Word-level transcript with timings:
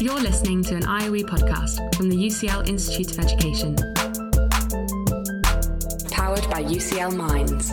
You're 0.00 0.20
listening 0.20 0.64
to 0.64 0.74
an 0.74 0.82
IOE 0.82 1.22
podcast 1.22 1.94
from 1.94 2.10
the 2.10 2.16
UCL 2.16 2.68
Institute 2.68 3.12
of 3.12 3.20
Education. 3.20 3.76
Powered 6.10 6.50
by 6.50 6.64
UCL 6.64 7.16
Minds. 7.16 7.70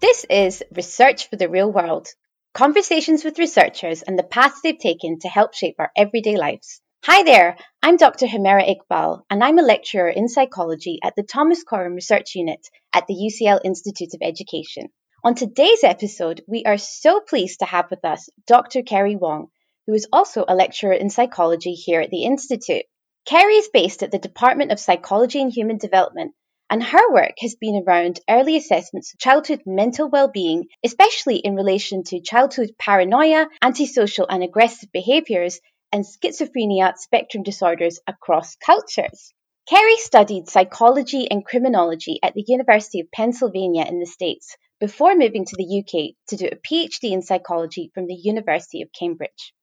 This 0.00 0.26
is 0.28 0.62
Research 0.74 1.30
for 1.30 1.36
the 1.36 1.48
Real 1.48 1.70
World 1.70 2.08
conversations 2.52 3.24
with 3.24 3.38
researchers 3.38 4.02
and 4.02 4.18
the 4.18 4.24
paths 4.24 4.60
they've 4.60 4.78
taken 4.78 5.20
to 5.20 5.28
help 5.28 5.54
shape 5.54 5.76
our 5.78 5.92
everyday 5.96 6.36
lives. 6.36 6.82
Hi 7.04 7.22
there, 7.22 7.56
I'm 7.82 7.96
Dr. 7.96 8.26
Humera 8.26 8.76
Iqbal, 8.76 9.22
and 9.30 9.42
I'm 9.42 9.58
a 9.58 9.62
lecturer 9.62 10.08
in 10.08 10.28
psychology 10.28 10.98
at 11.02 11.14
the 11.16 11.22
Thomas 11.22 11.62
Coram 11.62 11.94
Research 11.94 12.34
Unit 12.34 12.66
at 12.92 13.06
the 13.06 13.14
UCL 13.14 13.60
Institute 13.64 14.14
of 14.14 14.20
Education. 14.20 14.88
On 15.24 15.36
today's 15.36 15.84
episode, 15.84 16.42
we 16.48 16.64
are 16.64 16.78
so 16.78 17.20
pleased 17.20 17.60
to 17.60 17.64
have 17.64 17.88
with 17.92 18.04
us 18.04 18.28
Dr. 18.48 18.82
Kerry 18.82 19.14
Wong, 19.14 19.52
who 19.86 19.94
is 19.94 20.08
also 20.12 20.44
a 20.48 20.56
lecturer 20.56 20.94
in 20.94 21.10
psychology 21.10 21.74
here 21.74 22.00
at 22.00 22.10
the 22.10 22.24
Institute. 22.24 22.86
Kerry 23.24 23.54
is 23.54 23.70
based 23.72 24.02
at 24.02 24.10
the 24.10 24.18
Department 24.18 24.72
of 24.72 24.80
Psychology 24.80 25.40
and 25.40 25.52
Human 25.52 25.78
Development, 25.78 26.34
and 26.68 26.82
her 26.82 27.12
work 27.12 27.34
has 27.38 27.54
been 27.54 27.84
around 27.86 28.18
early 28.28 28.56
assessments 28.56 29.14
of 29.14 29.20
childhood 29.20 29.62
mental 29.64 30.08
well-being, 30.08 30.66
especially 30.84 31.36
in 31.36 31.54
relation 31.54 32.02
to 32.02 32.20
childhood 32.20 32.70
paranoia, 32.76 33.46
antisocial 33.62 34.26
and 34.28 34.42
aggressive 34.42 34.90
behaviours, 34.90 35.60
and 35.92 36.04
schizophrenia 36.04 36.96
spectrum 36.96 37.44
disorders 37.44 38.00
across 38.08 38.56
cultures. 38.56 39.32
Kerry 39.68 39.98
studied 39.98 40.48
psychology 40.48 41.30
and 41.30 41.46
criminology 41.46 42.18
at 42.24 42.34
the 42.34 42.44
University 42.48 42.98
of 42.98 43.12
Pennsylvania 43.12 43.84
in 43.88 44.00
the 44.00 44.06
States 44.06 44.56
before 44.82 45.14
moving 45.14 45.44
to 45.44 45.54
the 45.56 45.78
UK 45.78 46.16
to 46.26 46.36
do 46.36 46.48
a 46.50 46.56
PhD 46.56 47.12
in 47.12 47.22
psychology 47.22 47.92
from 47.94 48.08
the 48.08 48.16
University 48.16 48.82
of 48.82 48.90
Cambridge. 48.92 49.54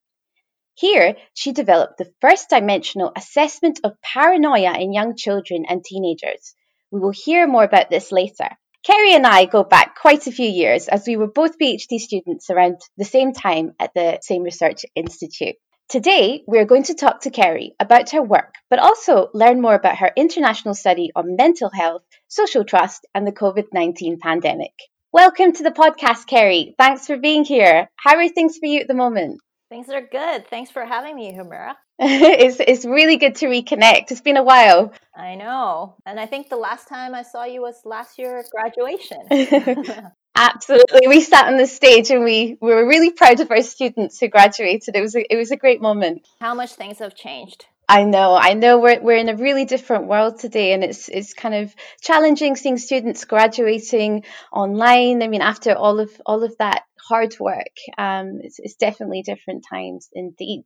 Here, 0.76 1.18
she 1.34 1.52
developed 1.52 1.98
the 1.98 2.10
first 2.22 2.50
dimensional 2.50 3.12
assessment 3.18 3.82
of 3.84 4.02
paranoia 4.02 4.78
in 4.80 4.94
young 4.94 5.18
children 5.18 5.66
and 5.68 5.84
teenagers. 5.84 6.56
We 6.90 7.02
will 7.02 7.12
hear 7.12 7.48
more 7.48 7.66
about 7.66 7.90
this 7.90 8.14
later. 8.14 8.48
Kerry 8.86 9.14
and 9.14 9.28
I 9.28 9.44
go 9.44 9.66
back 9.66 9.98
quite 10.00 10.26
a 10.26 10.32
few 10.32 10.48
years 10.48 10.88
as 10.88 11.06
we 11.06 11.18
were 11.18 11.28
both 11.28 11.60
PhD 11.60 12.00
students 12.00 12.50
around 12.50 12.78
the 12.96 13.04
same 13.04 13.34
time 13.34 13.74
at 13.78 13.94
the 13.94 14.20
same 14.22 14.44
research 14.44 14.86
institute. 14.96 15.56
Today, 15.90 16.46
we 16.48 16.60
are 16.60 16.72
going 16.72 16.84
to 16.84 16.94
talk 16.94 17.20
to 17.24 17.30
Kerry 17.30 17.76
about 17.78 18.12
her 18.12 18.24
work, 18.24 18.54
but 18.70 18.80
also 18.80 19.28
learn 19.34 19.60
more 19.60 19.76
about 19.76 19.98
her 19.98 20.14
international 20.16 20.76
study 20.76 21.12
on 21.14 21.36
mental 21.36 21.70
health, 21.70 22.04
social 22.30 22.64
trust, 22.64 23.06
and 23.14 23.28
the 23.28 23.34
COVID 23.34 23.66
19 23.74 24.20
pandemic. 24.22 24.72
Welcome 25.12 25.54
to 25.54 25.64
the 25.64 25.72
podcast, 25.72 26.28
Kerry. 26.28 26.76
Thanks 26.78 27.08
for 27.08 27.18
being 27.18 27.44
here. 27.44 27.90
How 27.96 28.18
are 28.18 28.30
things 28.30 28.60
for 28.60 28.68
you 28.68 28.82
at 28.82 28.88
the 28.88 28.94
moment? 28.94 29.42
Things 29.68 29.90
are 29.90 30.02
good. 30.06 30.48
Thanks 30.48 30.70
for 30.70 30.86
having 30.86 31.16
me, 31.16 31.34
Humera. 31.34 31.74
it's, 32.00 32.60
it's 32.60 32.86
really 32.86 33.18
good 33.18 33.34
to 33.38 33.48
reconnect. 33.48 34.12
It's 34.12 34.22
been 34.22 34.38
a 34.38 34.44
while. 34.44 34.94
I 35.16 35.34
know. 35.34 35.96
And 36.06 36.20
I 36.20 36.28
think 36.28 36.50
the 36.50 36.58
last 36.58 36.88
time 36.88 37.16
I 37.16 37.24
saw 37.24 37.44
you 37.44 37.60
was 37.60 37.82
last 37.86 38.20
year 38.20 38.38
at 38.38 38.52
graduation. 38.52 39.18
Absolutely. 40.36 41.08
We 41.08 41.22
sat 41.22 41.48
on 41.48 41.58
the 41.58 41.66
stage 41.66 42.12
and 42.12 42.24
we, 42.24 42.60
we 42.62 42.72
were 42.72 42.88
really 42.88 43.10
proud 43.10 43.40
of 43.40 43.50
our 43.50 43.64
students 43.64 44.20
who 44.20 44.28
graduated. 44.28 44.96
It 44.96 45.02
was 45.02 45.16
a, 45.16 45.34
it 45.34 45.38
was 45.38 45.50
a 45.50 45.58
great 45.58 45.82
moment. 45.82 46.28
How 46.40 46.54
much 46.54 46.74
things 46.74 47.00
have 47.00 47.16
changed? 47.16 47.66
I 47.92 48.04
know, 48.04 48.36
I 48.36 48.54
know 48.54 48.78
we're 48.78 49.02
we're 49.02 49.18
in 49.18 49.30
a 49.30 49.36
really 49.36 49.66
different 49.66 50.06
world 50.06 50.38
today 50.38 50.74
and 50.74 50.84
it's 50.84 51.10
it's 51.10 51.34
kind 51.34 51.56
of 51.56 51.76
challenging 52.02 52.56
seeing 52.56 52.78
students 52.78 53.26
graduating 53.26 54.26
online. 54.54 55.24
I 55.24 55.28
mean 55.28 55.42
after 55.42 55.74
all 55.74 56.00
of 56.00 56.12
all 56.24 56.44
of 56.44 56.56
that 56.60 56.84
hard 57.00 57.36
work, 57.40 57.76
um, 57.98 58.42
it's, 58.44 58.60
it's 58.60 58.76
definitely 58.76 59.24
different 59.24 59.66
times 59.68 60.08
indeed. 60.14 60.66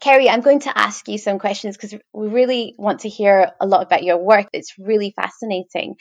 Kerry, 0.00 0.28
I'm 0.28 0.40
going 0.40 0.60
to 0.60 0.76
ask 0.76 1.06
you 1.06 1.16
some 1.16 1.38
questions 1.38 1.76
because 1.76 1.94
we 2.12 2.26
really 2.26 2.74
want 2.76 3.00
to 3.00 3.08
hear 3.08 3.52
a 3.60 3.66
lot 3.66 3.86
about 3.86 4.02
your 4.02 4.18
work. 4.18 4.48
It's 4.52 4.74
really 4.76 5.12
fascinating. 5.14 5.94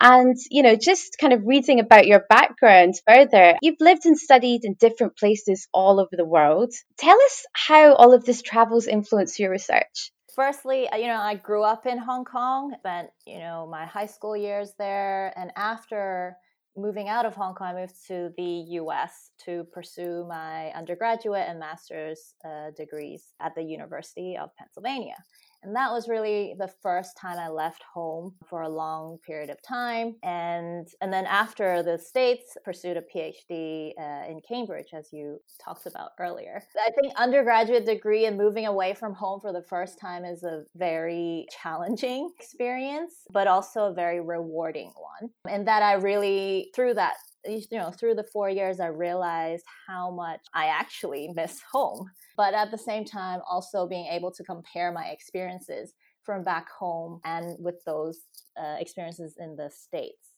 And, 0.00 0.36
you 0.50 0.62
know, 0.62 0.76
just 0.76 1.18
kind 1.20 1.32
of 1.32 1.46
reading 1.46 1.80
about 1.80 2.06
your 2.06 2.24
background 2.28 2.94
further, 3.06 3.56
you've 3.60 3.80
lived 3.80 4.06
and 4.06 4.18
studied 4.18 4.64
in 4.64 4.74
different 4.74 5.16
places 5.16 5.68
all 5.74 6.00
over 6.00 6.16
the 6.16 6.24
world. 6.24 6.72
Tell 6.96 7.20
us 7.20 7.44
how 7.52 7.94
all 7.94 8.14
of 8.14 8.24
this 8.24 8.42
travels 8.42 8.86
influenced 8.86 9.38
your 9.38 9.50
research. 9.50 10.11
Firstly, 10.34 10.88
uh, 10.88 10.96
you 10.96 11.08
know, 11.08 11.20
I 11.20 11.34
grew 11.34 11.62
up 11.62 11.84
in 11.84 11.98
Hong 11.98 12.24
Kong, 12.24 12.74
spent, 12.78 13.10
you 13.26 13.38
know, 13.38 13.68
my 13.70 13.84
high 13.84 14.06
school 14.06 14.34
years 14.34 14.72
there. 14.78 15.32
And 15.36 15.52
after 15.56 16.36
moving 16.74 17.08
out 17.08 17.26
of 17.26 17.34
Hong 17.34 17.54
Kong, 17.54 17.74
I 17.76 17.80
moved 17.80 18.06
to 18.06 18.30
the 18.38 18.64
US 18.80 19.30
to 19.44 19.64
pursue 19.72 20.24
my 20.26 20.70
undergraduate 20.70 21.44
and 21.46 21.60
master's 21.60 22.34
uh, 22.46 22.70
degrees 22.74 23.34
at 23.40 23.54
the 23.54 23.62
University 23.62 24.38
of 24.38 24.48
Pennsylvania. 24.56 25.16
And 25.62 25.76
that 25.76 25.90
was 25.90 26.08
really 26.08 26.54
the 26.58 26.68
first 26.82 27.16
time 27.16 27.38
I 27.38 27.48
left 27.48 27.82
home 27.94 28.34
for 28.48 28.62
a 28.62 28.68
long 28.68 29.18
period 29.24 29.50
of 29.50 29.62
time. 29.62 30.16
And, 30.22 30.88
and 31.00 31.12
then 31.12 31.26
after 31.26 31.82
the 31.82 31.98
States, 31.98 32.56
pursued 32.64 32.96
a 32.96 33.02
PhD 33.02 33.92
uh, 33.98 34.30
in 34.30 34.40
Cambridge, 34.46 34.88
as 34.92 35.12
you 35.12 35.40
talked 35.64 35.86
about 35.86 36.10
earlier. 36.18 36.62
I 36.84 36.90
think 37.00 37.14
undergraduate 37.16 37.86
degree 37.86 38.26
and 38.26 38.36
moving 38.36 38.66
away 38.66 38.94
from 38.94 39.14
home 39.14 39.40
for 39.40 39.52
the 39.52 39.62
first 39.62 39.98
time 40.00 40.24
is 40.24 40.42
a 40.42 40.64
very 40.74 41.46
challenging 41.62 42.30
experience, 42.38 43.14
but 43.30 43.46
also 43.46 43.86
a 43.86 43.92
very 43.92 44.20
rewarding 44.20 44.92
one. 44.96 45.30
And 45.48 45.66
that 45.68 45.82
I 45.82 45.94
really, 45.94 46.70
through 46.74 46.94
that 46.94 47.14
you 47.46 47.62
know 47.72 47.90
through 47.90 48.14
the 48.14 48.26
four 48.32 48.48
years 48.48 48.78
i 48.78 48.86
realized 48.86 49.64
how 49.88 50.10
much 50.10 50.40
i 50.54 50.66
actually 50.66 51.28
miss 51.34 51.60
home 51.72 52.08
but 52.36 52.54
at 52.54 52.70
the 52.70 52.78
same 52.78 53.04
time 53.04 53.40
also 53.50 53.86
being 53.86 54.06
able 54.06 54.30
to 54.30 54.44
compare 54.44 54.92
my 54.92 55.06
experiences 55.06 55.94
from 56.24 56.44
back 56.44 56.70
home 56.70 57.20
and 57.24 57.56
with 57.58 57.82
those 57.84 58.20
uh, 58.60 58.76
experiences 58.78 59.36
in 59.38 59.56
the 59.56 59.70
states. 59.70 60.28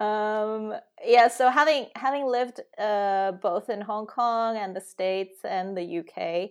Um, 0.01 0.75
yeah 1.03 1.29
so 1.29 1.49
having 1.49 1.87
having 1.95 2.27
lived 2.27 2.61
uh, 2.77 3.33
both 3.33 3.71
in 3.71 3.81
hong 3.81 4.07
kong 4.07 4.59
and 4.59 4.77
the 4.77 4.81
states 4.81 5.39
and 5.43 5.75
the 5.75 6.01
uk 6.01 6.51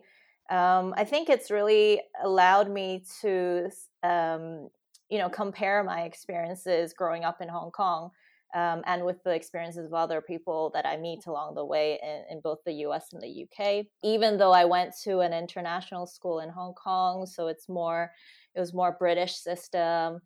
um, 0.49 0.95
i 0.97 1.03
think 1.03 1.29
it's 1.29 1.51
really 1.51 2.01
allowed 2.23 2.71
me 2.71 3.03
to 3.21 3.69
um, 4.01 4.69
you 5.09 5.17
know 5.17 5.29
compare 5.29 5.83
my 5.83 6.01
experiences 6.01 6.93
growing 6.93 7.23
up 7.23 7.41
in 7.41 7.47
Hong 7.47 7.71
Kong 7.71 8.11
um, 8.55 8.83
and 8.85 9.03
with 9.03 9.21
the 9.23 9.31
experiences 9.31 9.85
of 9.85 9.93
other 9.93 10.21
people 10.21 10.71
that 10.73 10.85
I 10.85 10.95
meet 10.95 11.25
along 11.27 11.55
the 11.55 11.65
way 11.65 11.99
in, 12.01 12.37
in, 12.37 12.41
both 12.41 12.59
the 12.65 12.71
US 12.85 13.11
and 13.11 13.21
the 13.21 13.43
UK. 13.43 13.85
Even 14.01 14.37
though 14.37 14.53
I 14.53 14.63
went 14.63 14.93
to 15.03 15.19
an 15.19 15.33
international 15.33 16.05
school 16.07 16.39
in 16.39 16.49
Hong 16.49 16.73
Kong, 16.73 17.25
so 17.25 17.47
it's 17.47 17.67
more, 17.67 18.11
it 18.55 18.59
was 18.61 18.73
more 18.73 18.95
British 18.97 19.35
system. 19.35 20.21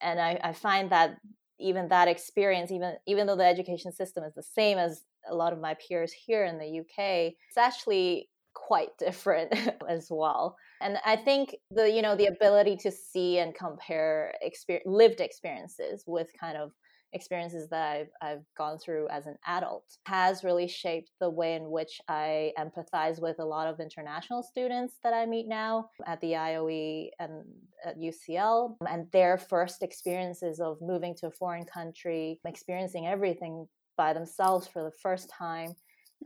And 0.00 0.20
I, 0.20 0.38
I 0.44 0.52
find 0.52 0.90
that 0.90 1.16
even 1.58 1.88
that 1.88 2.08
experience, 2.08 2.70
even 2.70 2.94
even 3.06 3.26
though 3.26 3.36
the 3.36 3.44
education 3.44 3.92
system 3.92 4.24
is 4.24 4.34
the 4.34 4.42
same 4.42 4.78
as 4.78 5.04
a 5.28 5.34
lot 5.34 5.52
of 5.52 5.60
my 5.60 5.74
peers 5.74 6.12
here 6.12 6.44
in 6.44 6.58
the 6.58 6.80
UK, 6.80 7.34
it's 7.48 7.56
actually 7.56 8.28
quite 8.54 8.96
different 8.98 9.52
as 9.88 10.08
well 10.10 10.56
and 10.80 10.98
i 11.04 11.16
think 11.16 11.56
the 11.70 11.90
you 11.90 12.02
know 12.02 12.14
the 12.16 12.26
ability 12.26 12.76
to 12.76 12.90
see 12.90 13.38
and 13.38 13.54
compare 13.54 14.34
experience, 14.42 14.86
lived 14.86 15.20
experiences 15.20 16.04
with 16.06 16.28
kind 16.38 16.56
of 16.56 16.72
experiences 17.12 17.68
that 17.68 17.96
I've, 17.96 18.08
I've 18.22 18.44
gone 18.56 18.78
through 18.78 19.08
as 19.08 19.26
an 19.26 19.36
adult 19.46 19.84
has 20.04 20.44
really 20.44 20.66
shaped 20.66 21.10
the 21.20 21.28
way 21.28 21.54
in 21.54 21.70
which 21.70 22.00
I 22.08 22.52
empathize 22.58 23.20
with 23.20 23.38
a 23.38 23.44
lot 23.44 23.66
of 23.66 23.80
international 23.80 24.42
students 24.42 24.94
that 25.04 25.12
I 25.12 25.26
meet 25.26 25.46
now 25.46 25.90
at 26.06 26.20
the 26.20 26.32
IOE 26.32 27.10
and 27.18 27.44
at 27.84 27.98
UCL 27.98 28.76
and 28.88 29.06
their 29.12 29.36
first 29.36 29.82
experiences 29.82 30.60
of 30.60 30.78
moving 30.80 31.14
to 31.16 31.26
a 31.26 31.30
foreign 31.30 31.64
country, 31.64 32.40
experiencing 32.46 33.06
everything 33.06 33.66
by 33.96 34.12
themselves 34.12 34.66
for 34.66 34.82
the 34.82 34.92
first 35.02 35.30
time. 35.30 35.74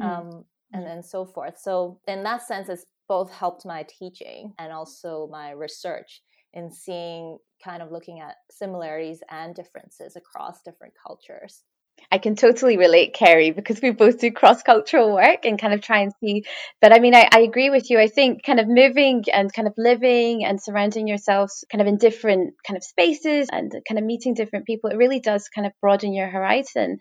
Mm. 0.00 0.04
Um, 0.04 0.44
and, 0.72 0.82
mm-hmm. 0.82 0.92
and 0.92 1.04
so 1.04 1.24
forth. 1.24 1.58
So, 1.58 2.00
in 2.06 2.22
that 2.24 2.42
sense, 2.42 2.68
it's 2.68 2.86
both 3.08 3.32
helped 3.32 3.64
my 3.64 3.84
teaching 3.88 4.52
and 4.58 4.72
also 4.72 5.28
my 5.30 5.50
research 5.50 6.22
in 6.54 6.70
seeing 6.70 7.38
kind 7.62 7.82
of 7.82 7.92
looking 7.92 8.20
at 8.20 8.36
similarities 8.50 9.20
and 9.30 9.54
differences 9.54 10.16
across 10.16 10.62
different 10.62 10.94
cultures. 11.06 11.62
I 12.10 12.18
can 12.18 12.36
totally 12.36 12.76
relate, 12.76 13.14
Kerry, 13.14 13.50
because 13.50 13.80
we 13.80 13.90
both 13.90 14.20
do 14.20 14.30
cross 14.30 14.62
cultural 14.62 15.14
work 15.14 15.44
and 15.44 15.60
kind 15.60 15.74
of 15.74 15.80
try 15.80 16.00
and 16.00 16.12
see. 16.20 16.44
But 16.80 16.92
I 16.92 16.98
mean, 16.98 17.14
I, 17.14 17.28
I 17.32 17.40
agree 17.40 17.70
with 17.70 17.90
you. 17.90 17.98
I 17.98 18.08
think 18.08 18.42
kind 18.44 18.60
of 18.60 18.68
moving 18.68 19.24
and 19.32 19.52
kind 19.52 19.68
of 19.68 19.74
living 19.76 20.44
and 20.44 20.62
surrounding 20.62 21.08
yourselves 21.08 21.64
kind 21.70 21.82
of 21.82 21.88
in 21.88 21.98
different 21.98 22.54
kind 22.66 22.76
of 22.76 22.84
spaces 22.84 23.48
and 23.50 23.72
kind 23.88 23.98
of 23.98 24.04
meeting 24.04 24.34
different 24.34 24.66
people, 24.66 24.90
it 24.90 24.96
really 24.96 25.20
does 25.20 25.48
kind 25.48 25.66
of 25.66 25.72
broaden 25.80 26.12
your 26.12 26.28
horizon. 26.28 26.98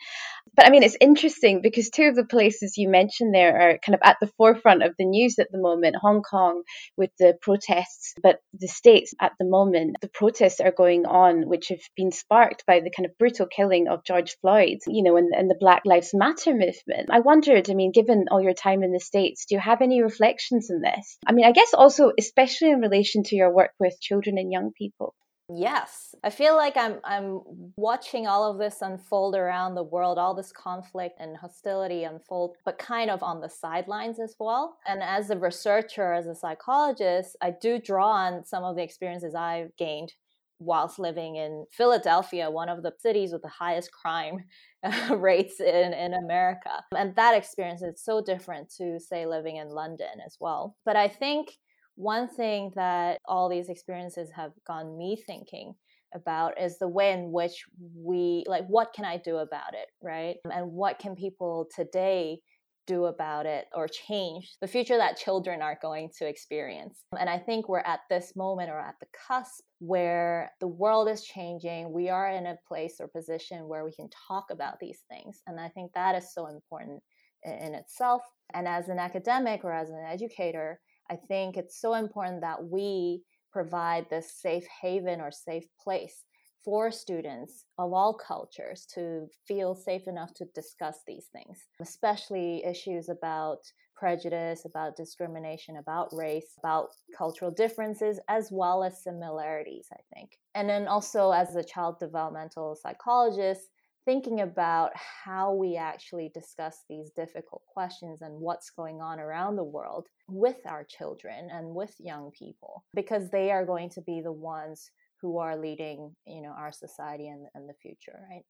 But 0.56 0.66
I 0.66 0.70
mean, 0.70 0.84
it's 0.84 0.98
interesting 1.02 1.62
because 1.62 1.90
two 1.90 2.04
of 2.04 2.16
the 2.16 2.26
places 2.26 2.78
you 2.78 2.90
mentioned 2.90 3.34
there 3.34 3.60
are 3.60 3.78
kind 3.86 3.96
of 3.96 4.02
at 4.04 4.18
the 4.22 4.32
forefront 4.38 4.84
of 4.84 4.94
the 4.98 5.06
news 5.06 5.36
at 5.40 5.48
the 5.52 5.60
moment 5.60 5.96
Hong 6.02 6.22
Kong 6.22 6.64
with 6.98 7.12
the 7.20 7.36
protests, 7.42 8.14
but 8.22 8.40
the 8.54 8.68
States 8.68 9.14
at 9.22 9.34
the 9.40 9.46
moment, 9.46 9.98
the 10.02 10.10
protests 10.10 10.60
are 10.60 10.72
going 10.72 11.06
on, 11.06 11.48
which 11.48 11.70
have 11.70 11.80
been 11.96 12.12
sparked 12.12 12.66
by 12.66 12.80
the 12.80 12.92
kind 12.96 13.06
of 13.06 13.18
brutal 13.18 13.48
killing 13.48 13.88
of 13.88 14.06
George 14.06 14.36
Floyd. 14.42 14.78
You 14.96 15.04
know, 15.04 15.18
and, 15.18 15.34
and 15.36 15.50
the 15.50 15.58
Black 15.60 15.82
Lives 15.84 16.12
Matter 16.14 16.54
movement. 16.54 17.10
I 17.12 17.20
wondered, 17.20 17.70
I 17.70 17.74
mean, 17.74 17.92
given 17.92 18.26
all 18.32 18.42
your 18.42 18.54
time 18.54 18.82
in 18.82 18.94
the 18.94 19.00
States, 19.00 19.46
do 19.46 19.56
you 19.56 19.62
have 19.62 19.82
any 19.82 20.02
reflections 20.02 20.72
on 20.72 20.80
this? 20.82 21.18
I 21.28 21.34
mean, 21.34 21.46
I 21.46 21.52
guess 21.52 21.74
also, 21.74 22.12
especially 22.18 22.72
in 22.72 22.80
relation 22.80 23.24
to 23.24 23.36
your 23.36 23.54
work 23.54 23.72
with 23.78 24.00
children 24.00 24.38
and 24.38 24.52
young 24.52 24.72
people. 24.78 25.14
Yes. 25.54 26.16
I 26.24 26.32
feel 26.32 26.56
like 26.56 26.76
I'm 26.76 27.00
I'm 27.04 27.42
watching 27.78 28.26
all 28.26 28.50
of 28.50 28.58
this 28.58 28.82
unfold 28.82 29.36
around 29.36 29.76
the 29.76 29.84
world, 29.84 30.18
all 30.18 30.34
this 30.34 30.52
conflict 30.52 31.18
and 31.20 31.38
hostility 31.38 32.04
unfold, 32.04 32.56
but 32.66 32.80
kind 32.80 33.12
of 33.12 33.22
on 33.22 33.42
the 33.42 33.50
sidelines 33.50 34.20
as 34.20 34.36
well. 34.40 34.78
And 34.88 35.04
as 35.04 35.30
a 35.30 35.38
researcher, 35.38 36.14
as 36.14 36.26
a 36.26 36.34
psychologist, 36.34 37.36
I 37.44 37.52
do 37.52 37.80
draw 37.80 38.10
on 38.10 38.44
some 38.44 38.64
of 38.64 38.76
the 38.76 38.82
experiences 38.82 39.36
I've 39.36 39.76
gained 39.78 40.14
whilst 40.60 41.00
living 41.00 41.36
in 41.36 41.66
Philadelphia, 41.72 42.50
one 42.50 42.70
of 42.70 42.84
the 42.84 42.94
cities 43.00 43.32
with 43.32 43.42
the 43.42 43.50
highest 43.50 43.92
crime 43.92 44.44
rates 45.12 45.60
in, 45.60 45.94
in 45.94 46.14
America. 46.14 46.84
And 46.96 47.16
that 47.16 47.36
experience 47.36 47.82
is 47.82 48.04
so 48.04 48.22
different 48.22 48.72
to, 48.78 49.00
say, 49.00 49.26
living 49.26 49.58
in 49.58 49.70
London 49.70 50.22
as 50.26 50.38
well. 50.40 50.76
But 50.86 50.96
I 50.96 51.08
think 51.08 51.50
one 51.96 52.28
thing 52.28 52.72
that 52.76 53.20
all 53.26 53.50
these 53.50 53.70
experiences 53.70 54.30
have 54.36 54.52
gotten 54.68 54.98
me 54.98 55.18
thinking 55.28 55.76
about 56.14 56.60
is 56.62 56.78
the 56.78 56.88
way 56.88 57.12
in 57.12 57.32
which 57.32 57.66
we, 57.96 58.44
like, 58.48 58.66
what 58.68 58.94
can 58.94 59.06
I 59.06 59.18
do 59.18 59.38
about 59.38 59.74
it, 59.74 59.88
right? 60.02 60.38
And 60.52 60.72
what 60.72 61.00
can 61.00 61.16
people 61.16 61.68
today 61.76 62.40
do 62.88 63.06
about 63.06 63.46
it 63.46 63.66
or 63.74 63.88
change 63.88 64.56
the 64.62 64.68
future 64.68 64.98
that 64.98 65.18
children 65.18 65.62
are 65.62 65.78
going 65.82 66.10
to 66.18 66.28
experience. 66.28 67.04
And 67.20 67.30
I 67.30 67.38
think 67.38 67.68
we're 67.68 67.80
at 67.80 68.02
this 68.10 68.36
moment 68.36 68.70
or 68.70 68.80
at 68.80 68.96
the 69.00 69.08
cusp 69.28 69.64
where 69.80 70.52
the 70.60 70.68
world 70.68 71.10
is 71.10 71.24
changing. 71.24 71.92
We 71.92 72.10
are 72.10 72.30
in 72.30 72.46
a 72.46 72.58
place 72.68 72.96
or 73.00 73.08
position 73.08 73.68
where 73.68 73.86
we 73.86 73.92
can 73.92 74.10
talk 74.28 74.46
about 74.52 74.80
these 74.80 75.02
things. 75.10 75.42
And 75.48 75.60
I 75.60 75.70
think 75.70 75.92
that 75.94 76.16
is 76.16 76.34
so 76.34 76.48
important 76.48 77.02
in 77.44 77.76
itself. 77.76 78.22
And 78.54 78.68
as 78.68 78.90
an 78.90 79.00
academic 79.00 79.64
or 79.64 79.74
as 79.74 79.90
an 79.90 80.04
educator, 80.08 80.80
I 81.10 81.16
think 81.16 81.58
it's 81.58 81.80
so 81.80 81.94
important 81.94 82.42
that 82.42 82.66
we 82.66 83.22
provide 83.52 84.06
this 84.10 84.34
safe 84.42 84.66
haven 84.82 85.22
or 85.22 85.32
safe 85.32 85.66
place 85.82 86.24
for 86.66 86.92
students 86.92 87.66
of 87.78 87.94
all 87.94 88.14
cultures 88.14 88.88
to 88.96 89.28
feel 89.48 89.76
safe 89.76 90.08
enough 90.08 90.34
to 90.34 90.46
discuss 90.56 90.98
these 91.06 91.28
things, 91.32 91.60
especially 91.80 92.66
issues 92.66 93.08
about 93.08 93.60
prejudice, 93.96 94.66
about 94.66 94.98
discrimination, 94.98 95.78
about 95.78 96.10
race, 96.12 96.56
about 96.60 96.90
cultural 97.18 97.52
differences, 97.52 98.20
as 98.28 98.50
well 98.52 98.84
as 98.84 99.04
similarities, 99.04 99.88
I 99.94 100.02
think. 100.14 100.32
And 100.56 100.68
then 100.68 100.88
also, 100.88 101.32
as 101.32 101.56
a 101.56 101.64
child 101.64 102.00
developmental 102.00 102.76
psychologist, 102.76 103.70
thinking 104.04 104.42
about 104.42 104.92
how 104.96 105.54
we 105.54 105.78
actually 105.78 106.30
discuss 106.34 106.84
these 106.90 107.10
difficult 107.16 107.64
questions 107.68 108.22
and 108.22 108.40
what's 108.40 108.70
going 108.70 109.02
on 109.02 109.20
around 109.20 109.56
the 109.56 109.64
world 109.64 110.08
with 110.28 110.58
our 110.68 110.84
children 110.84 111.50
and 111.52 111.74
with 111.74 111.96
young 112.00 112.32
people, 112.38 112.84
because 112.94 113.30
they 113.30 113.52
are 113.52 113.66
going 113.66 113.90
to 113.90 114.02
be 114.02 114.22
the 114.22 114.32
ones 114.32 114.92
who 115.22 115.38
are 115.38 115.58
leading 115.58 116.16
you 116.26 116.42
know 116.42 116.50
our 116.50 116.72
society 116.72 117.28
and, 117.28 117.48
and 117.56 117.70
the 117.70 117.74
future 117.74 118.20
right 118.30 118.46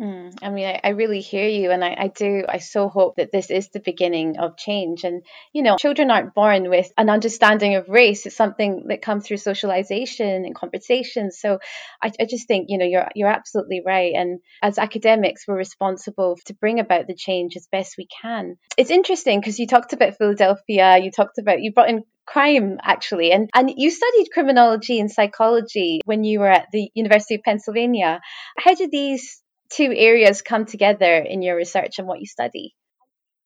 Mm, 0.00 0.36
I 0.42 0.50
mean, 0.50 0.66
I, 0.66 0.80
I, 0.82 0.88
really 0.88 1.20
hear 1.20 1.46
you, 1.48 1.70
and 1.70 1.84
I, 1.84 1.94
I, 1.96 2.08
do. 2.08 2.44
I 2.48 2.58
so 2.58 2.88
hope 2.88 3.14
that 3.16 3.30
this 3.30 3.48
is 3.48 3.68
the 3.68 3.78
beginning 3.78 4.38
of 4.38 4.56
change. 4.56 5.04
And, 5.04 5.22
you 5.52 5.62
know, 5.62 5.76
children 5.76 6.10
aren't 6.10 6.34
born 6.34 6.68
with 6.68 6.92
an 6.98 7.08
understanding 7.08 7.76
of 7.76 7.88
race. 7.88 8.26
It's 8.26 8.34
something 8.34 8.86
that 8.88 9.02
comes 9.02 9.24
through 9.24 9.36
socialization 9.36 10.44
and 10.44 10.52
conversation. 10.52 11.30
So 11.30 11.60
I, 12.02 12.10
I 12.18 12.24
just 12.28 12.48
think, 12.48 12.66
you 12.70 12.78
know, 12.78 12.84
you're, 12.84 13.06
you're 13.14 13.28
absolutely 13.28 13.82
right. 13.86 14.14
And 14.16 14.40
as 14.60 14.78
academics, 14.78 15.46
we're 15.46 15.56
responsible 15.56 16.38
to 16.46 16.54
bring 16.54 16.80
about 16.80 17.06
the 17.06 17.14
change 17.14 17.56
as 17.56 17.68
best 17.70 17.94
we 17.96 18.08
can. 18.20 18.56
It's 18.76 18.90
interesting 18.90 19.38
because 19.38 19.60
you 19.60 19.68
talked 19.68 19.92
about 19.92 20.18
Philadelphia, 20.18 20.98
you 20.98 21.12
talked 21.12 21.38
about, 21.38 21.62
you 21.62 21.72
brought 21.72 21.90
in 21.90 22.02
crime 22.26 22.78
actually 22.82 23.32
and 23.32 23.50
and 23.54 23.70
you 23.76 23.90
studied 23.90 24.28
criminology 24.32 24.98
and 24.98 25.10
psychology 25.10 26.00
when 26.04 26.24
you 26.24 26.40
were 26.40 26.50
at 26.50 26.66
the 26.72 26.90
University 26.94 27.34
of 27.34 27.42
Pennsylvania 27.42 28.20
how 28.58 28.74
did 28.74 28.90
these 28.90 29.42
two 29.70 29.92
areas 29.94 30.42
come 30.42 30.64
together 30.64 31.16
in 31.18 31.42
your 31.42 31.56
research 31.56 31.98
and 31.98 32.06
what 32.06 32.20
you 32.20 32.26
study 32.26 32.74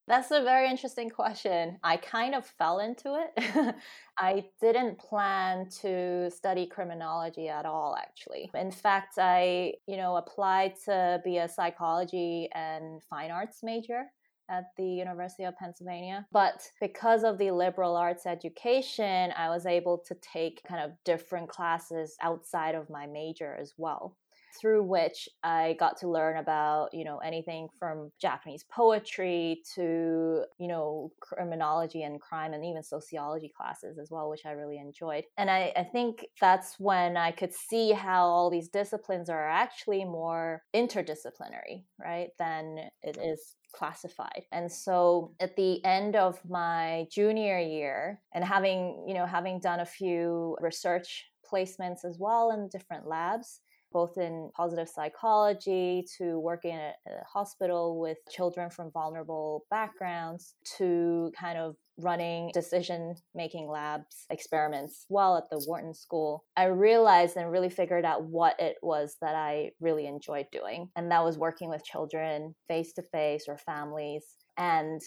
that's 0.09 0.31
a 0.31 0.41
very 0.41 0.67
interesting 0.71 1.11
question. 1.11 1.77
I 1.83 1.97
kind 1.97 2.33
of 2.33 2.43
fell 2.43 2.79
into 2.79 3.15
it. 3.15 3.75
I 4.17 4.45
didn't 4.59 4.97
plan 4.97 5.69
to 5.81 6.31
study 6.31 6.65
criminology 6.65 7.47
at 7.47 7.67
all 7.67 7.95
actually. 7.95 8.49
In 8.55 8.71
fact, 8.71 9.19
I, 9.19 9.73
you 9.85 9.97
know, 9.97 10.15
applied 10.15 10.73
to 10.85 11.21
be 11.23 11.37
a 11.37 11.47
psychology 11.47 12.49
and 12.55 13.03
fine 13.03 13.29
arts 13.29 13.59
major 13.61 14.05
at 14.49 14.71
the 14.77 14.85
University 14.85 15.43
of 15.43 15.57
Pennsylvania. 15.57 16.25
But 16.31 16.69
because 16.81 17.23
of 17.23 17.37
the 17.37 17.51
liberal 17.51 17.95
arts 17.95 18.25
education, 18.25 19.31
I 19.37 19.49
was 19.49 19.65
able 19.65 19.99
to 20.07 20.15
take 20.15 20.63
kind 20.67 20.83
of 20.83 20.91
different 21.05 21.49
classes 21.49 22.15
outside 22.21 22.75
of 22.75 22.89
my 22.89 23.05
major 23.05 23.55
as 23.59 23.73
well 23.77 24.15
through 24.59 24.83
which 24.83 25.29
I 25.43 25.75
got 25.79 25.97
to 25.97 26.09
learn 26.09 26.37
about, 26.37 26.93
you 26.93 27.03
know, 27.03 27.17
anything 27.17 27.67
from 27.77 28.11
Japanese 28.19 28.63
poetry 28.71 29.61
to, 29.75 30.43
you 30.57 30.67
know, 30.67 31.11
criminology 31.19 32.03
and 32.03 32.19
crime 32.19 32.53
and 32.53 32.65
even 32.65 32.83
sociology 32.83 33.51
classes 33.55 33.99
as 33.99 34.09
well, 34.11 34.29
which 34.29 34.45
I 34.45 34.51
really 34.51 34.77
enjoyed. 34.77 35.25
And 35.37 35.49
I, 35.49 35.73
I 35.75 35.83
think 35.83 36.25
that's 36.39 36.79
when 36.79 37.17
I 37.17 37.31
could 37.31 37.53
see 37.53 37.91
how 37.91 38.25
all 38.25 38.49
these 38.49 38.69
disciplines 38.69 39.29
are 39.29 39.47
actually 39.47 40.05
more 40.05 40.63
interdisciplinary, 40.75 41.83
right, 41.99 42.29
than 42.37 42.89
it 43.01 43.17
is 43.17 43.55
classified. 43.71 44.43
And 44.51 44.71
so 44.71 45.35
at 45.39 45.55
the 45.55 45.83
end 45.85 46.15
of 46.15 46.39
my 46.49 47.07
junior 47.11 47.59
year 47.59 48.21
and 48.33 48.43
having, 48.43 49.05
you 49.07 49.13
know, 49.13 49.25
having 49.25 49.59
done 49.59 49.79
a 49.79 49.85
few 49.85 50.57
research 50.59 51.25
placements 51.51 52.05
as 52.05 52.17
well 52.19 52.51
in 52.51 52.69
different 52.69 53.07
labs, 53.07 53.61
both 53.91 54.17
in 54.17 54.51
positive 54.55 54.89
psychology 54.89 56.05
to 56.17 56.39
working 56.39 56.75
at 56.75 56.95
a 57.07 57.23
hospital 57.25 57.99
with 57.99 58.17
children 58.29 58.69
from 58.69 58.91
vulnerable 58.91 59.65
backgrounds 59.69 60.55
to 60.77 61.31
kind 61.39 61.57
of 61.57 61.75
running 62.01 62.49
decision 62.53 63.15
making 63.35 63.67
labs 63.67 64.25
experiments 64.29 65.05
while 65.09 65.37
at 65.37 65.49
the 65.49 65.63
Wharton 65.67 65.93
School, 65.93 66.45
I 66.55 66.65
realized 66.65 67.35
and 67.35 67.51
really 67.51 67.69
figured 67.69 68.05
out 68.05 68.23
what 68.23 68.59
it 68.59 68.77
was 68.81 69.17
that 69.21 69.35
I 69.35 69.71
really 69.79 70.07
enjoyed 70.07 70.47
doing. 70.51 70.89
And 70.95 71.11
that 71.11 71.23
was 71.23 71.37
working 71.37 71.69
with 71.69 71.83
children 71.83 72.55
face 72.67 72.93
to 72.93 73.01
face 73.01 73.45
or 73.47 73.57
families. 73.57 74.23
And 74.57 75.01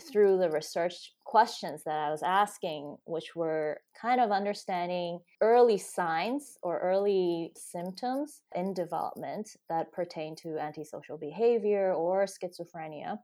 through 0.00 0.38
the 0.38 0.50
research 0.50 1.14
questions 1.24 1.82
that 1.84 1.96
I 1.96 2.10
was 2.10 2.22
asking, 2.22 2.96
which 3.04 3.34
were 3.34 3.80
kind 4.00 4.20
of 4.20 4.30
understanding 4.30 5.20
early 5.40 5.78
signs 5.78 6.58
or 6.62 6.78
early 6.80 7.52
symptoms 7.56 8.42
in 8.54 8.74
development 8.74 9.56
that 9.68 9.92
pertain 9.92 10.36
to 10.36 10.58
antisocial 10.58 11.16
behavior 11.16 11.94
or 11.94 12.26
schizophrenia, 12.26 13.18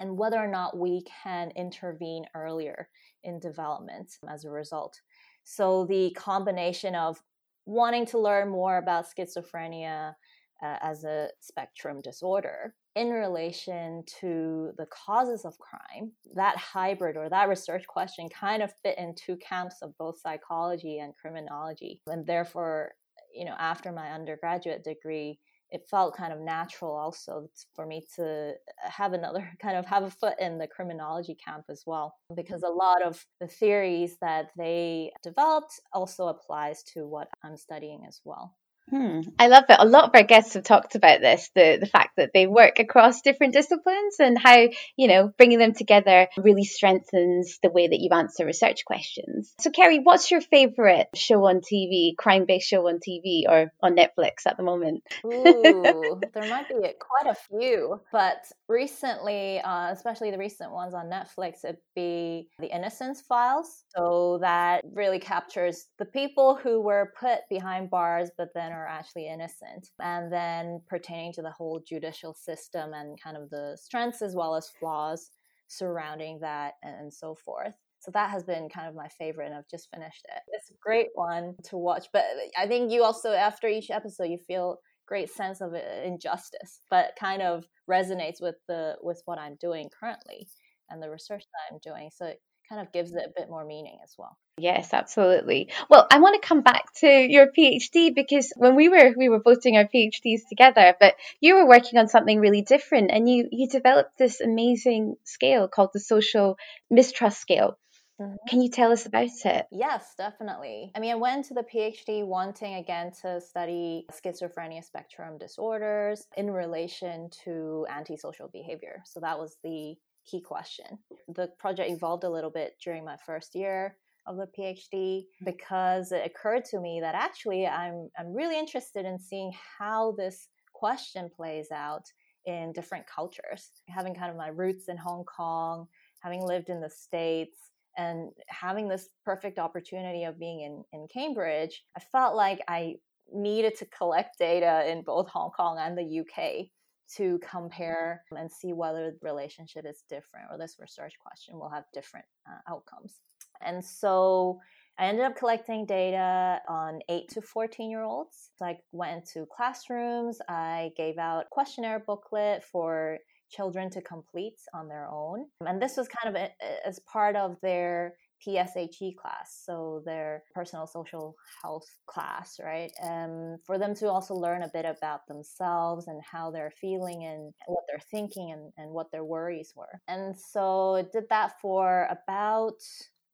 and 0.00 0.18
whether 0.18 0.38
or 0.38 0.48
not 0.48 0.76
we 0.76 1.04
can 1.22 1.52
intervene 1.56 2.24
earlier 2.34 2.88
in 3.22 3.38
development 3.38 4.12
as 4.28 4.44
a 4.44 4.50
result. 4.50 5.00
So, 5.44 5.86
the 5.86 6.10
combination 6.10 6.94
of 6.94 7.22
wanting 7.64 8.06
to 8.06 8.18
learn 8.18 8.48
more 8.48 8.78
about 8.78 9.06
schizophrenia 9.06 10.14
uh, 10.62 10.76
as 10.80 11.04
a 11.04 11.28
spectrum 11.40 12.00
disorder 12.02 12.74
in 12.98 13.10
relation 13.10 14.02
to 14.20 14.72
the 14.76 14.86
causes 14.86 15.44
of 15.44 15.56
crime, 15.58 16.10
that 16.34 16.56
hybrid 16.56 17.16
or 17.16 17.28
that 17.28 17.48
research 17.48 17.86
question 17.86 18.28
kind 18.28 18.60
of 18.60 18.72
fit 18.82 18.98
in 18.98 19.14
two 19.14 19.36
camps 19.36 19.76
of 19.82 19.96
both 19.98 20.20
psychology 20.20 20.98
and 20.98 21.14
criminology. 21.16 22.00
And 22.08 22.26
therefore, 22.26 22.92
you 23.32 23.44
know, 23.44 23.54
after 23.56 23.92
my 23.92 24.10
undergraduate 24.10 24.82
degree, 24.82 25.38
it 25.70 25.86
felt 25.88 26.16
kind 26.16 26.32
of 26.32 26.40
natural 26.40 26.92
also 26.92 27.48
for 27.76 27.86
me 27.86 28.04
to 28.16 28.54
have 28.80 29.12
another 29.12 29.48
kind 29.62 29.76
of 29.76 29.86
have 29.86 30.02
a 30.02 30.10
foot 30.10 30.34
in 30.40 30.58
the 30.58 30.66
criminology 30.66 31.36
camp 31.36 31.64
as 31.70 31.84
well 31.86 32.16
because 32.34 32.62
a 32.62 32.68
lot 32.68 33.02
of 33.02 33.24
the 33.40 33.46
theories 33.46 34.16
that 34.20 34.50
they 34.56 35.12
developed 35.22 35.78
also 35.92 36.28
applies 36.28 36.82
to 36.82 37.06
what 37.06 37.28
i'm 37.44 37.56
studying 37.56 38.02
as 38.08 38.22
well 38.24 38.56
Hmm. 38.90 39.20
I 39.38 39.48
love 39.48 39.64
it. 39.68 39.76
A 39.78 39.86
lot 39.86 40.04
of 40.04 40.10
our 40.14 40.22
guests 40.22 40.54
have 40.54 40.64
talked 40.64 40.94
about 40.94 41.20
this 41.20 41.50
the, 41.54 41.78
the 41.80 41.86
fact 41.86 42.16
that 42.16 42.30
they 42.32 42.46
work 42.46 42.78
across 42.78 43.20
different 43.20 43.52
disciplines 43.52 44.16
and 44.18 44.38
how, 44.38 44.68
you 44.96 45.08
know, 45.08 45.32
bringing 45.36 45.58
them 45.58 45.74
together 45.74 46.28
really 46.36 46.64
strengthens 46.64 47.58
the 47.62 47.70
way 47.70 47.88
that 47.88 48.00
you 48.00 48.10
answer 48.12 48.46
research 48.46 48.84
questions. 48.84 49.52
So, 49.60 49.70
Kerry, 49.70 49.98
what's 49.98 50.30
your 50.30 50.40
favourite 50.40 51.08
show 51.14 51.44
on 51.46 51.60
TV, 51.60 52.16
crime 52.16 52.46
based 52.46 52.68
show 52.68 52.88
on 52.88 52.98
TV 52.98 53.42
or 53.48 53.72
on 53.82 53.96
Netflix 53.96 54.46
at 54.46 54.56
the 54.56 54.62
moment? 54.62 55.02
Ooh, 55.26 56.20
there 56.34 56.48
might 56.48 56.68
be 56.68 56.74
quite 56.74 57.30
a 57.30 57.34
few, 57.34 58.00
but 58.12 58.44
recently, 58.68 59.60
uh, 59.60 59.90
especially 59.92 60.30
the 60.30 60.38
recent 60.38 60.72
ones 60.72 60.94
on 60.94 61.06
Netflix, 61.06 61.64
it'd 61.64 61.78
be 61.94 62.48
The 62.58 62.74
Innocence 62.74 63.20
Files. 63.20 63.84
So, 63.94 64.38
that 64.40 64.84
really 64.92 65.18
captures 65.18 65.86
the 65.98 66.04
people 66.06 66.56
who 66.56 66.80
were 66.80 67.12
put 67.18 67.40
behind 67.50 67.90
bars 67.90 68.30
but 68.36 68.54
then 68.54 68.72
are 68.78 68.86
actually 68.86 69.28
innocent. 69.28 69.90
And 70.00 70.32
then 70.32 70.80
pertaining 70.88 71.32
to 71.34 71.42
the 71.42 71.50
whole 71.50 71.80
judicial 71.86 72.34
system 72.34 72.92
and 72.94 73.20
kind 73.20 73.36
of 73.36 73.50
the 73.50 73.76
strengths 73.80 74.22
as 74.22 74.34
well 74.34 74.54
as 74.54 74.70
flaws 74.80 75.30
surrounding 75.68 76.40
that 76.40 76.74
and 76.82 77.12
so 77.12 77.34
forth. 77.34 77.74
So 78.00 78.10
that 78.12 78.30
has 78.30 78.44
been 78.44 78.68
kind 78.68 78.88
of 78.88 78.94
my 78.94 79.08
favorite, 79.08 79.46
and 79.46 79.54
I've 79.54 79.68
just 79.68 79.90
finished 79.92 80.24
it. 80.34 80.42
It's 80.52 80.70
a 80.70 80.74
great 80.80 81.08
one 81.14 81.56
to 81.64 81.76
watch, 81.76 82.06
but 82.12 82.24
I 82.56 82.66
think 82.68 82.92
you 82.92 83.02
also, 83.02 83.32
after 83.32 83.66
each 83.66 83.90
episode, 83.90 84.30
you 84.30 84.38
feel 84.38 84.78
great 85.06 85.30
sense 85.30 85.60
of 85.60 85.74
uh, 85.74 85.80
injustice, 86.04 86.80
but 86.90 87.16
kind 87.18 87.42
of 87.42 87.66
resonates 87.90 88.40
with 88.40 88.54
the 88.68 88.96
with 89.02 89.20
what 89.24 89.38
I'm 89.38 89.56
doing 89.56 89.90
currently 89.98 90.48
and 90.90 91.02
the 91.02 91.10
research 91.10 91.42
that 91.42 91.74
I'm 91.74 91.80
doing. 91.82 92.10
So 92.14 92.32
kind 92.68 92.80
of 92.80 92.92
gives 92.92 93.12
it 93.12 93.24
a 93.24 93.32
bit 93.34 93.48
more 93.48 93.64
meaning 93.64 93.98
as 94.02 94.14
well. 94.18 94.36
Yes, 94.58 94.92
absolutely. 94.92 95.70
Well, 95.88 96.06
I 96.10 96.18
want 96.18 96.40
to 96.40 96.46
come 96.46 96.62
back 96.62 96.92
to 97.00 97.06
your 97.06 97.46
PhD 97.56 98.14
because 98.14 98.52
when 98.56 98.74
we 98.74 98.88
were 98.88 99.14
we 99.16 99.28
were 99.28 99.40
both 99.40 99.62
doing 99.62 99.76
our 99.76 99.86
PhDs 99.86 100.48
together, 100.48 100.94
but 100.98 101.14
you 101.40 101.54
were 101.54 101.66
working 101.66 101.98
on 101.98 102.08
something 102.08 102.40
really 102.40 102.62
different 102.62 103.10
and 103.10 103.28
you 103.28 103.48
you 103.52 103.68
developed 103.68 104.18
this 104.18 104.40
amazing 104.40 105.16
scale 105.24 105.68
called 105.68 105.90
the 105.92 106.00
social 106.00 106.58
mistrust 106.90 107.40
scale. 107.40 107.78
Mm-hmm. 108.20 108.34
Can 108.48 108.62
you 108.62 108.68
tell 108.68 108.90
us 108.90 109.06
about 109.06 109.28
it? 109.44 109.66
Yes, 109.70 110.14
definitely. 110.18 110.90
I 110.94 110.98
mean, 110.98 111.12
I 111.12 111.14
went 111.14 111.44
to 111.46 111.54
the 111.54 111.62
PhD 111.62 112.26
wanting 112.26 112.74
again 112.74 113.12
to 113.22 113.40
study 113.40 114.06
schizophrenia 114.12 114.84
spectrum 114.84 115.38
disorders 115.38 116.26
in 116.36 116.50
relation 116.50 117.30
to 117.44 117.86
antisocial 117.88 118.48
behavior. 118.48 119.02
So 119.04 119.20
that 119.20 119.38
was 119.38 119.56
the 119.62 119.96
key 120.30 120.40
question. 120.40 120.98
The 121.28 121.48
project 121.58 121.90
evolved 121.90 122.24
a 122.24 122.30
little 122.30 122.50
bit 122.50 122.76
during 122.82 123.04
my 123.04 123.16
first 123.24 123.54
year 123.54 123.96
of 124.26 124.36
the 124.36 124.48
PhD 124.58 125.24
because 125.44 126.12
it 126.12 126.26
occurred 126.26 126.64
to 126.66 126.80
me 126.80 127.00
that 127.00 127.14
actually 127.14 127.66
I'm 127.66 128.10
I'm 128.18 128.34
really 128.34 128.58
interested 128.58 129.06
in 129.06 129.18
seeing 129.18 129.52
how 129.78 130.14
this 130.18 130.48
question 130.72 131.30
plays 131.34 131.70
out 131.72 132.04
in 132.44 132.72
different 132.72 133.06
cultures. 133.06 133.70
Having 133.88 134.14
kind 134.14 134.30
of 134.30 134.36
my 134.36 134.48
roots 134.48 134.88
in 134.88 134.96
Hong 134.96 135.24
Kong, 135.24 135.86
having 136.20 136.42
lived 136.42 136.68
in 136.70 136.80
the 136.80 136.90
States, 136.90 137.70
and 137.96 138.30
having 138.46 138.88
this 138.88 139.08
perfect 139.24 139.58
opportunity 139.58 140.24
of 140.24 140.38
being 140.38 140.60
in, 140.60 140.84
in 140.92 141.08
Cambridge, 141.12 141.84
I 141.96 142.00
felt 142.00 142.36
like 142.36 142.60
I 142.68 142.94
needed 143.32 143.76
to 143.78 143.86
collect 143.86 144.38
data 144.38 144.90
in 144.90 145.02
both 145.02 145.28
Hong 145.28 145.50
Kong 145.50 145.78
and 145.78 145.98
the 145.98 146.20
UK 146.20 146.68
to 147.16 147.38
compare 147.38 148.22
and 148.30 148.50
see 148.50 148.72
whether 148.72 149.10
the 149.10 149.18
relationship 149.22 149.86
is 149.86 150.04
different 150.08 150.46
or 150.50 150.58
this 150.58 150.76
research 150.78 151.14
question 151.18 151.58
will 151.58 151.70
have 151.70 151.84
different 151.92 152.26
uh, 152.48 152.72
outcomes. 152.72 153.20
And 153.64 153.84
so 153.84 154.60
I 154.98 155.06
ended 155.06 155.24
up 155.24 155.36
collecting 155.36 155.86
data 155.86 156.60
on 156.68 157.00
8 157.08 157.28
to 157.30 157.42
14 157.42 157.90
year 157.90 158.02
olds. 158.02 158.50
So 158.56 158.66
I 158.66 158.78
went 158.92 159.24
into 159.24 159.46
classrooms, 159.46 160.38
I 160.48 160.90
gave 160.96 161.18
out 161.18 161.50
questionnaire 161.50 162.02
booklet 162.04 162.64
for 162.64 163.18
children 163.50 163.90
to 163.90 164.02
complete 164.02 164.58
on 164.74 164.88
their 164.88 165.08
own. 165.10 165.46
And 165.66 165.80
this 165.80 165.96
was 165.96 166.08
kind 166.08 166.36
of 166.36 166.42
a, 166.42 166.50
as 166.86 166.98
part 167.00 167.36
of 167.36 167.56
their 167.62 168.14
PSHE 168.46 169.16
class, 169.16 169.62
so 169.64 170.02
their 170.04 170.44
personal 170.54 170.86
social 170.86 171.36
health 171.62 171.86
class, 172.06 172.60
right? 172.62 172.92
Um, 173.02 173.58
for 173.64 173.78
them 173.78 173.94
to 173.96 174.10
also 174.10 174.34
learn 174.34 174.62
a 174.62 174.70
bit 174.72 174.84
about 174.84 175.26
themselves 175.26 176.08
and 176.08 176.20
how 176.22 176.50
they're 176.50 176.72
feeling 176.80 177.24
and 177.24 177.52
what 177.66 177.84
they're 177.88 177.98
thinking 178.10 178.52
and, 178.52 178.72
and 178.76 178.90
what 178.92 179.10
their 179.10 179.24
worries 179.24 179.72
were. 179.76 180.00
And 180.08 180.36
so 180.36 180.96
I 180.96 181.02
did 181.02 181.28
that 181.30 181.60
for 181.60 182.08
about, 182.10 182.80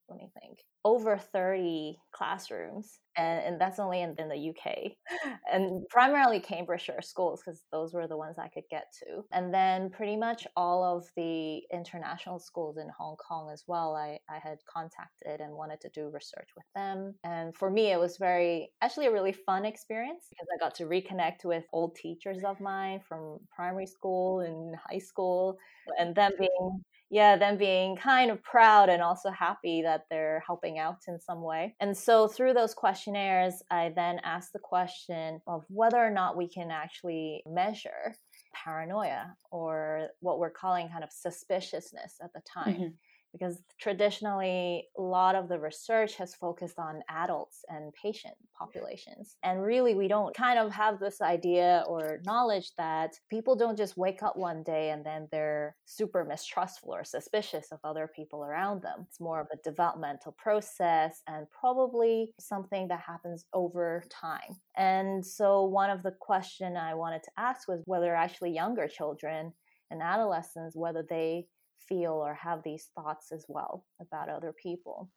let 0.08 0.18
me 0.18 0.30
think, 0.40 0.60
over 0.84 1.16
30 1.16 1.98
classrooms 2.12 2.98
and, 3.16 3.44
and 3.44 3.60
that's 3.60 3.78
only 3.78 4.02
in, 4.02 4.14
in, 4.18 4.28
the 4.28 4.50
UK 4.50 4.92
and 5.52 5.88
primarily 5.88 6.40
Cambridgeshire 6.40 7.00
schools 7.02 7.40
because 7.44 7.62
those 7.72 7.94
were 7.94 8.06
the 8.06 8.16
ones 8.16 8.36
I 8.38 8.48
could 8.48 8.64
get 8.70 8.86
to. 9.00 9.22
And 9.32 9.52
then 9.52 9.90
pretty 9.90 10.16
much 10.16 10.46
all 10.56 10.84
of 10.84 11.06
the 11.16 11.60
international 11.72 12.38
schools 12.38 12.76
in 12.76 12.88
Hong 12.96 13.16
Kong 13.16 13.50
as 13.52 13.64
well, 13.66 13.94
I, 13.94 14.18
I 14.28 14.38
had 14.38 14.58
contacted 14.72 15.40
and 15.40 15.54
wanted 15.54 15.80
to 15.82 15.90
do 15.90 16.10
research 16.12 16.48
with 16.56 16.66
them. 16.74 17.14
And 17.24 17.56
for 17.56 17.70
me, 17.70 17.92
it 17.92 18.00
was 18.00 18.16
very, 18.16 18.70
actually, 18.82 19.06
a 19.06 19.12
really 19.12 19.32
fun 19.32 19.64
experience 19.64 20.26
because 20.30 20.48
I 20.54 20.62
got 20.62 20.74
to 20.76 20.84
reconnect 20.84 21.44
with 21.44 21.64
old 21.72 21.96
teachers 21.96 22.42
of 22.44 22.60
mine 22.60 23.00
from 23.08 23.38
primary 23.54 23.86
school 23.86 24.40
and 24.40 24.74
high 24.90 24.98
school 24.98 25.58
and 25.98 26.14
them 26.14 26.32
being 26.38 26.84
yeah, 27.14 27.36
them 27.36 27.56
being 27.56 27.94
kind 27.94 28.28
of 28.28 28.42
proud 28.42 28.88
and 28.88 29.00
also 29.00 29.30
happy 29.30 29.82
that 29.82 30.02
they're 30.10 30.42
helping 30.44 30.80
out 30.80 30.96
in 31.06 31.20
some 31.20 31.42
way. 31.42 31.76
And 31.78 31.96
so 31.96 32.26
through 32.26 32.54
those 32.54 32.74
questionnaires, 32.74 33.62
I 33.70 33.92
then 33.94 34.18
asked 34.24 34.52
the 34.52 34.58
question 34.58 35.40
of 35.46 35.64
whether 35.68 35.98
or 35.98 36.10
not 36.10 36.36
we 36.36 36.48
can 36.48 36.72
actually 36.72 37.44
measure 37.46 38.16
paranoia 38.52 39.36
or 39.52 40.08
what 40.22 40.40
we're 40.40 40.50
calling 40.50 40.88
kind 40.88 41.04
of 41.04 41.12
suspiciousness 41.12 42.16
at 42.20 42.32
the 42.32 42.42
time. 42.52 42.74
Mm-hmm 42.74 42.88
because 43.34 43.62
traditionally 43.80 44.86
a 44.96 45.02
lot 45.02 45.34
of 45.34 45.48
the 45.48 45.58
research 45.58 46.14
has 46.14 46.34
focused 46.34 46.78
on 46.78 47.02
adults 47.08 47.64
and 47.68 47.92
patient 48.00 48.34
populations 48.56 49.36
and 49.42 49.62
really 49.62 49.94
we 49.94 50.08
don't 50.08 50.34
kind 50.34 50.58
of 50.58 50.70
have 50.72 51.00
this 51.00 51.20
idea 51.20 51.84
or 51.88 52.20
knowledge 52.24 52.70
that 52.78 53.10
people 53.28 53.56
don't 53.56 53.76
just 53.76 53.96
wake 53.96 54.22
up 54.22 54.36
one 54.36 54.62
day 54.62 54.90
and 54.90 55.04
then 55.04 55.28
they're 55.30 55.76
super 55.84 56.24
mistrustful 56.24 56.94
or 56.94 57.04
suspicious 57.04 57.72
of 57.72 57.78
other 57.82 58.08
people 58.14 58.44
around 58.44 58.82
them. 58.82 59.06
It's 59.08 59.20
more 59.20 59.40
of 59.40 59.48
a 59.52 59.62
developmental 59.68 60.32
process 60.32 61.22
and 61.26 61.46
probably 61.50 62.32
something 62.38 62.88
that 62.88 63.00
happens 63.00 63.44
over 63.52 64.04
time. 64.10 64.56
And 64.76 65.24
so 65.24 65.64
one 65.64 65.90
of 65.90 66.02
the 66.02 66.14
question 66.20 66.76
i 66.76 66.94
wanted 66.94 67.22
to 67.22 67.30
ask 67.36 67.68
was 67.68 67.82
whether 67.86 68.14
actually 68.14 68.52
younger 68.52 68.88
children 68.88 69.52
and 69.90 70.02
adolescents 70.02 70.76
whether 70.76 71.04
they 71.08 71.46
feel 71.88 72.12
or 72.12 72.34
have 72.34 72.62
these 72.62 72.90
thoughts 72.94 73.32
as 73.32 73.44
well 73.48 73.84
about 74.00 74.28
other 74.28 74.54
people. 74.60 75.10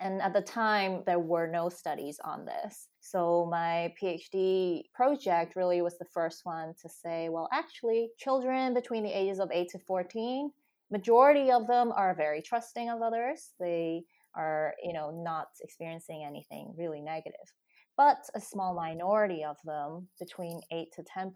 And 0.00 0.22
at 0.22 0.32
the 0.32 0.40
time, 0.40 1.02
there 1.06 1.18
were 1.18 1.46
no 1.46 1.68
studies 1.68 2.18
on 2.24 2.46
this. 2.46 2.88
So 3.00 3.46
my 3.50 3.94
PhD 4.02 4.84
project 4.94 5.54
really 5.54 5.82
was 5.82 5.98
the 5.98 6.06
first 6.12 6.40
one 6.44 6.74
to 6.80 6.88
say, 6.88 7.28
well, 7.28 7.48
actually, 7.52 8.08
children 8.18 8.74
between 8.74 9.04
the 9.04 9.16
ages 9.16 9.38
of 9.38 9.50
8 9.52 9.68
to 9.70 9.78
14, 9.78 10.50
majority 10.90 11.50
of 11.50 11.66
them 11.66 11.92
are 11.92 12.14
very 12.14 12.40
trusting 12.40 12.88
of 12.88 13.02
others. 13.02 13.50
They 13.60 14.04
are, 14.34 14.74
you 14.82 14.94
know, 14.94 15.10
not 15.10 15.48
experiencing 15.62 16.24
anything 16.26 16.74
really 16.76 17.02
negative 17.02 17.52
but 17.96 18.28
a 18.34 18.40
small 18.40 18.74
minority 18.74 19.44
of 19.44 19.56
them, 19.64 20.08
between 20.18 20.60
8 20.70 20.88
to 20.94 21.02
10%, 21.02 21.32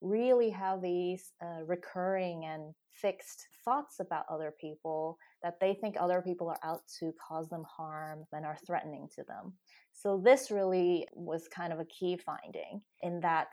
really 0.00 0.50
have 0.50 0.82
these 0.82 1.32
uh, 1.42 1.64
recurring 1.66 2.44
and 2.44 2.74
fixed 3.00 3.46
thoughts 3.64 4.00
about 4.00 4.24
other 4.30 4.52
people 4.60 5.18
that 5.42 5.58
they 5.60 5.74
think 5.74 5.96
other 5.98 6.22
people 6.22 6.48
are 6.48 6.58
out 6.62 6.82
to 7.00 7.12
cause 7.26 7.48
them 7.48 7.64
harm 7.64 8.24
and 8.32 8.44
are 8.44 8.58
threatening 8.66 9.08
to 9.14 9.22
them. 9.24 9.52
So, 9.92 10.20
this 10.22 10.50
really 10.50 11.06
was 11.14 11.48
kind 11.48 11.72
of 11.72 11.80
a 11.80 11.84
key 11.86 12.16
finding 12.16 12.82
in 13.02 13.20
that 13.20 13.48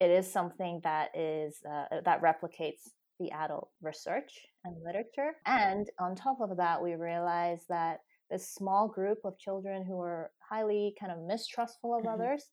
it 0.00 0.10
is 0.10 0.30
something 0.30 0.80
that 0.84 1.08
is 1.16 1.58
uh, 1.68 2.00
that 2.04 2.22
replicates 2.22 2.90
the 3.18 3.30
adult 3.32 3.70
research 3.82 4.32
and 4.64 4.76
literature. 4.84 5.32
And 5.46 5.88
on 5.98 6.14
top 6.14 6.40
of 6.40 6.56
that, 6.56 6.82
we 6.82 6.94
realized 6.94 7.64
that 7.68 8.00
this 8.30 8.48
small 8.48 8.88
group 8.88 9.18
of 9.24 9.38
children 9.38 9.84
who 9.84 10.00
are 10.00 10.30
highly 10.48 10.94
kind 11.00 11.12
of 11.12 11.18
mistrustful 11.26 11.94
of 11.94 12.04
mm-hmm. 12.04 12.20
others 12.20 12.44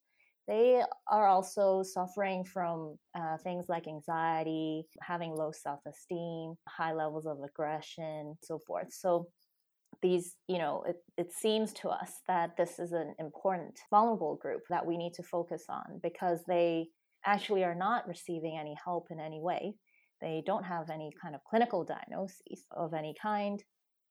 they 0.46 0.82
are 1.08 1.26
also 1.26 1.82
suffering 1.82 2.44
from 2.44 2.96
uh, 3.14 3.36
things 3.38 3.66
like 3.68 3.88
anxiety 3.88 4.86
having 5.00 5.32
low 5.32 5.50
self-esteem 5.52 6.54
high 6.68 6.92
levels 6.92 7.26
of 7.26 7.38
aggression 7.42 8.36
so 8.42 8.58
forth. 8.58 8.92
So 8.92 9.28
these 10.02 10.34
you 10.46 10.58
know 10.58 10.84
it, 10.86 10.96
it 11.16 11.32
seems 11.32 11.72
to 11.72 11.88
us 11.88 12.20
that 12.28 12.56
this 12.56 12.78
is 12.78 12.92
an 12.92 13.14
important 13.18 13.78
vulnerable 13.90 14.36
group 14.36 14.62
that 14.68 14.84
we 14.84 14.96
need 14.96 15.14
to 15.14 15.22
focus 15.22 15.64
on 15.68 16.00
because 16.02 16.40
they 16.46 16.88
actually 17.24 17.64
are 17.64 17.74
not 17.74 18.06
receiving 18.06 18.56
any 18.58 18.76
help 18.82 19.08
in 19.10 19.18
any 19.18 19.40
way. 19.40 19.74
They 20.20 20.42
don't 20.46 20.64
have 20.64 20.90
any 20.90 21.10
kind 21.20 21.34
of 21.34 21.42
clinical 21.44 21.84
diagnoses 21.84 22.64
of 22.70 22.94
any 22.94 23.14
kind 23.20 23.62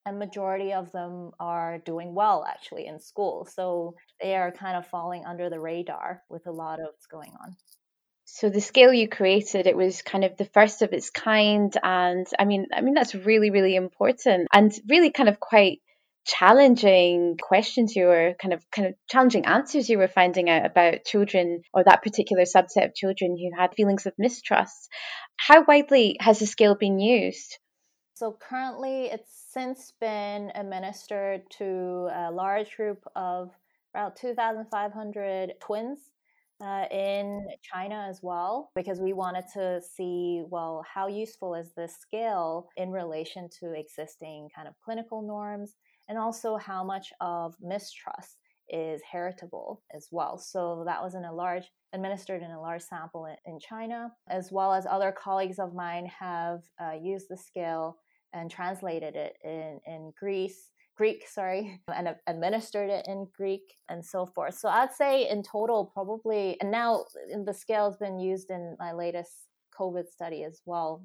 and 0.05 0.19
majority 0.19 0.73
of 0.73 0.91
them 0.91 1.31
are 1.39 1.79
doing 1.79 2.13
well 2.13 2.45
actually 2.47 2.85
in 2.85 2.99
school 2.99 3.45
so 3.45 3.95
they 4.21 4.35
are 4.35 4.51
kind 4.51 4.77
of 4.77 4.87
falling 4.87 5.25
under 5.25 5.49
the 5.49 5.59
radar 5.59 6.21
with 6.29 6.45
a 6.47 6.51
lot 6.51 6.79
of 6.79 6.85
what's 6.85 7.07
going 7.07 7.31
on. 7.41 7.55
So 8.25 8.49
the 8.49 8.61
scale 8.61 8.91
you 8.91 9.07
created 9.07 9.67
it 9.67 9.77
was 9.77 10.01
kind 10.01 10.23
of 10.23 10.35
the 10.37 10.45
first 10.45 10.81
of 10.81 10.93
its 10.93 11.09
kind 11.09 11.75
and 11.83 12.25
i 12.39 12.45
mean 12.45 12.67
i 12.73 12.81
mean 12.81 12.93
that's 12.93 13.13
really 13.13 13.51
really 13.51 13.75
important 13.75 14.47
and 14.51 14.73
really 14.89 15.11
kind 15.11 15.29
of 15.29 15.39
quite 15.39 15.79
challenging 16.25 17.37
questions 17.39 17.95
you 17.95 18.05
were 18.05 18.33
kind 18.41 18.53
of 18.53 18.65
kind 18.71 18.87
of 18.87 18.95
challenging 19.09 19.45
answers 19.45 19.89
you 19.89 19.99
were 19.99 20.07
finding 20.07 20.49
out 20.49 20.65
about 20.65 21.05
children 21.05 21.61
or 21.71 21.83
that 21.83 22.01
particular 22.01 22.43
subset 22.43 22.85
of 22.85 22.95
children 22.95 23.37
who 23.37 23.55
had 23.59 23.75
feelings 23.75 24.07
of 24.07 24.13
mistrust. 24.17 24.89
How 25.37 25.63
widely 25.65 26.17
has 26.19 26.39
the 26.39 26.47
scale 26.47 26.75
been 26.75 26.99
used? 26.99 27.59
So 28.15 28.35
currently, 28.49 29.05
it's 29.05 29.44
since 29.55 29.93
been 30.01 30.51
administered 30.55 31.41
to 31.49 32.09
a 32.13 32.29
large 32.29 32.75
group 32.75 33.01
of 33.15 33.51
about 33.93 34.17
2,500 34.17 35.53
twins 35.61 35.99
uh, 36.61 36.85
in 36.91 37.47
China 37.61 38.05
as 38.09 38.19
well, 38.21 38.71
because 38.75 38.99
we 38.99 39.13
wanted 39.13 39.45
to 39.53 39.81
see, 39.81 40.43
well, 40.49 40.83
how 40.93 41.07
useful 41.07 41.55
is 41.55 41.71
this 41.77 41.95
scale 41.95 42.67
in 42.75 42.91
relation 42.91 43.47
to 43.59 43.71
existing 43.71 44.49
kind 44.53 44.67
of 44.67 44.73
clinical 44.83 45.21
norms, 45.21 45.75
and 46.09 46.17
also 46.17 46.57
how 46.57 46.83
much 46.83 47.13
of 47.21 47.55
mistrust 47.61 48.37
is 48.67 49.01
heritable 49.09 49.81
as 49.95 50.09
well. 50.11 50.37
So 50.37 50.83
that 50.85 51.01
was 51.01 51.15
in 51.15 51.23
a 51.23 51.33
large, 51.33 51.63
administered 51.93 52.41
in 52.41 52.51
a 52.51 52.59
large 52.59 52.81
sample 52.81 53.25
in, 53.25 53.35
in 53.45 53.59
China, 53.59 54.11
as 54.29 54.51
well 54.51 54.73
as 54.73 54.85
other 54.85 55.13
colleagues 55.13 55.59
of 55.59 55.73
mine 55.73 56.07
have 56.07 56.63
uh, 56.81 56.93
used 57.01 57.27
the 57.29 57.37
scale 57.37 57.97
and 58.33 58.51
translated 58.51 59.15
it 59.15 59.37
in, 59.43 59.79
in 59.85 60.13
Greece 60.17 60.71
Greek, 60.95 61.27
sorry, 61.27 61.81
and 61.95 62.15
administered 62.27 62.89
it 62.89 63.05
in 63.07 63.27
Greek 63.35 63.75
and 63.89 64.03
so 64.05 64.25
forth. 64.25 64.55
So 64.57 64.69
I'd 64.69 64.93
say 64.93 65.29
in 65.29 65.43
total, 65.43 65.85
probably, 65.93 66.57
and 66.61 66.71
now 66.71 67.05
uh, 67.33 67.43
the 67.45 67.53
scale 67.53 67.85
has 67.85 67.97
been 67.97 68.19
used 68.19 68.49
in 68.49 68.75
my 68.79 68.93
latest 68.93 69.31
COVID 69.77 70.07
study 70.07 70.43
as 70.43 70.61
well. 70.65 71.03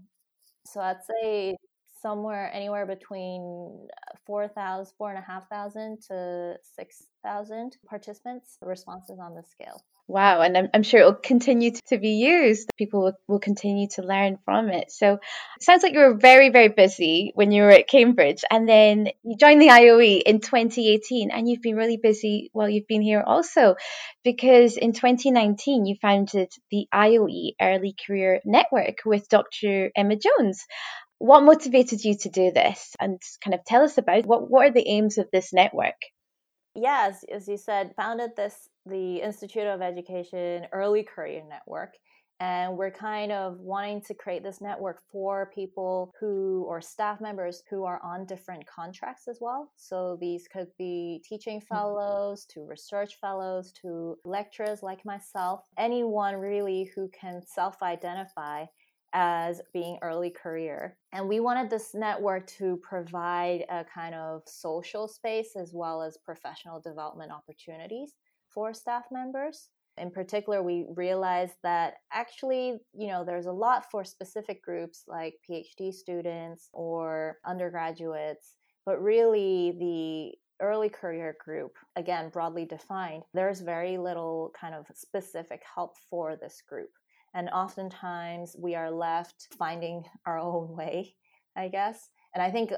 So 0.66 0.80
I'd 0.80 1.02
say 1.04 1.56
somewhere 2.00 2.50
anywhere 2.54 2.86
between 2.86 3.86
uh, 4.12 4.16
4,000, 4.26 4.94
4,500 4.96 6.00
to 6.08 6.56
6,000 6.62 7.76
participants 7.86 8.58
responses 8.62 9.18
on 9.18 9.34
the 9.34 9.42
scale. 9.42 9.84
Wow, 10.10 10.40
and 10.40 10.58
I'm, 10.58 10.68
I'm, 10.74 10.82
sure 10.82 11.00
it 11.00 11.04
will 11.04 11.14
continue 11.14 11.70
to 11.86 11.96
be 11.96 12.14
used. 12.14 12.68
People 12.76 13.04
will, 13.04 13.12
will 13.28 13.38
continue 13.38 13.86
to 13.90 14.02
learn 14.02 14.38
from 14.44 14.68
it. 14.68 14.90
So 14.90 15.14
it 15.14 15.62
sounds 15.62 15.84
like 15.84 15.92
you 15.92 16.00
were 16.00 16.16
very, 16.16 16.48
very 16.48 16.66
busy 16.66 17.30
when 17.36 17.52
you 17.52 17.62
were 17.62 17.70
at 17.70 17.86
Cambridge, 17.86 18.42
and 18.50 18.68
then 18.68 19.10
you 19.22 19.36
joined 19.36 19.62
the 19.62 19.68
IOE 19.68 20.20
in 20.22 20.40
2018, 20.40 21.30
and 21.30 21.48
you've 21.48 21.62
been 21.62 21.76
really 21.76 21.96
busy 21.96 22.50
while 22.52 22.68
you've 22.68 22.88
been 22.88 23.02
here 23.02 23.22
also, 23.24 23.76
because 24.24 24.76
in 24.76 24.94
2019 24.94 25.86
you 25.86 25.94
founded 26.02 26.50
the 26.72 26.88
IOE 26.92 27.52
Early 27.62 27.94
Career 28.04 28.40
Network 28.44 28.96
with 29.06 29.28
Dr. 29.28 29.92
Emma 29.94 30.16
Jones. 30.16 30.66
What 31.18 31.44
motivated 31.44 32.04
you 32.04 32.18
to 32.18 32.28
do 32.30 32.50
this, 32.50 32.96
and 32.98 33.22
kind 33.44 33.54
of 33.54 33.64
tell 33.64 33.84
us 33.84 33.96
about 33.96 34.26
what 34.26 34.50
what 34.50 34.66
are 34.66 34.72
the 34.72 34.88
aims 34.88 35.18
of 35.18 35.28
this 35.30 35.52
network? 35.52 35.94
Yes, 36.74 37.24
as 37.32 37.48
you 37.48 37.56
said, 37.56 37.94
founded 37.96 38.36
this 38.36 38.68
the 38.86 39.16
Institute 39.16 39.66
of 39.66 39.82
Education 39.82 40.66
Early 40.72 41.02
Career 41.02 41.42
Network. 41.48 41.94
And 42.40 42.78
we're 42.78 42.90
kind 42.90 43.32
of 43.32 43.60
wanting 43.60 44.00
to 44.02 44.14
create 44.14 44.42
this 44.42 44.62
network 44.62 45.02
for 45.12 45.50
people 45.54 46.14
who, 46.18 46.64
or 46.66 46.80
staff 46.80 47.20
members 47.20 47.62
who 47.68 47.84
are 47.84 48.00
on 48.02 48.24
different 48.24 48.66
contracts 48.66 49.28
as 49.28 49.38
well. 49.42 49.70
So 49.76 50.16
these 50.22 50.48
could 50.48 50.68
be 50.78 51.22
teaching 51.28 51.60
mm-hmm. 51.60 51.74
fellows 51.74 52.46
to 52.54 52.62
research 52.62 53.18
fellows 53.20 53.72
to 53.82 54.16
lecturers 54.24 54.82
like 54.82 55.04
myself, 55.04 55.60
anyone 55.76 56.34
really 56.36 56.90
who 56.94 57.10
can 57.10 57.42
self 57.46 57.82
identify 57.82 58.64
as 59.12 59.60
being 59.72 59.98
early 60.02 60.30
career. 60.30 60.96
And 61.12 61.28
we 61.28 61.40
wanted 61.40 61.70
this 61.70 61.94
network 61.94 62.46
to 62.58 62.78
provide 62.82 63.64
a 63.70 63.84
kind 63.84 64.14
of 64.14 64.42
social 64.46 65.08
space 65.08 65.56
as 65.56 65.72
well 65.74 66.02
as 66.02 66.18
professional 66.24 66.80
development 66.80 67.32
opportunities 67.32 68.14
for 68.48 68.72
staff 68.74 69.04
members. 69.10 69.68
In 69.96 70.10
particular, 70.10 70.62
we 70.62 70.86
realized 70.94 71.54
that 71.62 71.94
actually, 72.12 72.78
you 72.94 73.08
know, 73.08 73.24
there's 73.24 73.46
a 73.46 73.52
lot 73.52 73.90
for 73.90 74.04
specific 74.04 74.62
groups 74.62 75.04
like 75.06 75.34
PhD 75.48 75.92
students 75.92 76.68
or 76.72 77.38
undergraduates, 77.44 78.54
but 78.86 79.02
really 79.02 79.72
the 79.78 80.38
early 80.64 80.88
career 80.88 81.36
group, 81.44 81.72
again, 81.96 82.28
broadly 82.30 82.64
defined, 82.64 83.22
there's 83.34 83.60
very 83.60 83.98
little 83.98 84.52
kind 84.58 84.74
of 84.74 84.86
specific 84.94 85.62
help 85.74 85.96
for 86.08 86.36
this 86.36 86.62
group. 86.66 86.90
And 87.34 87.48
oftentimes 87.50 88.56
we 88.58 88.74
are 88.74 88.90
left 88.90 89.48
finding 89.58 90.04
our 90.26 90.38
own 90.38 90.76
way, 90.76 91.14
I 91.56 91.68
guess. 91.68 92.10
And 92.34 92.42
I 92.42 92.50
think 92.50 92.72
uh, 92.72 92.76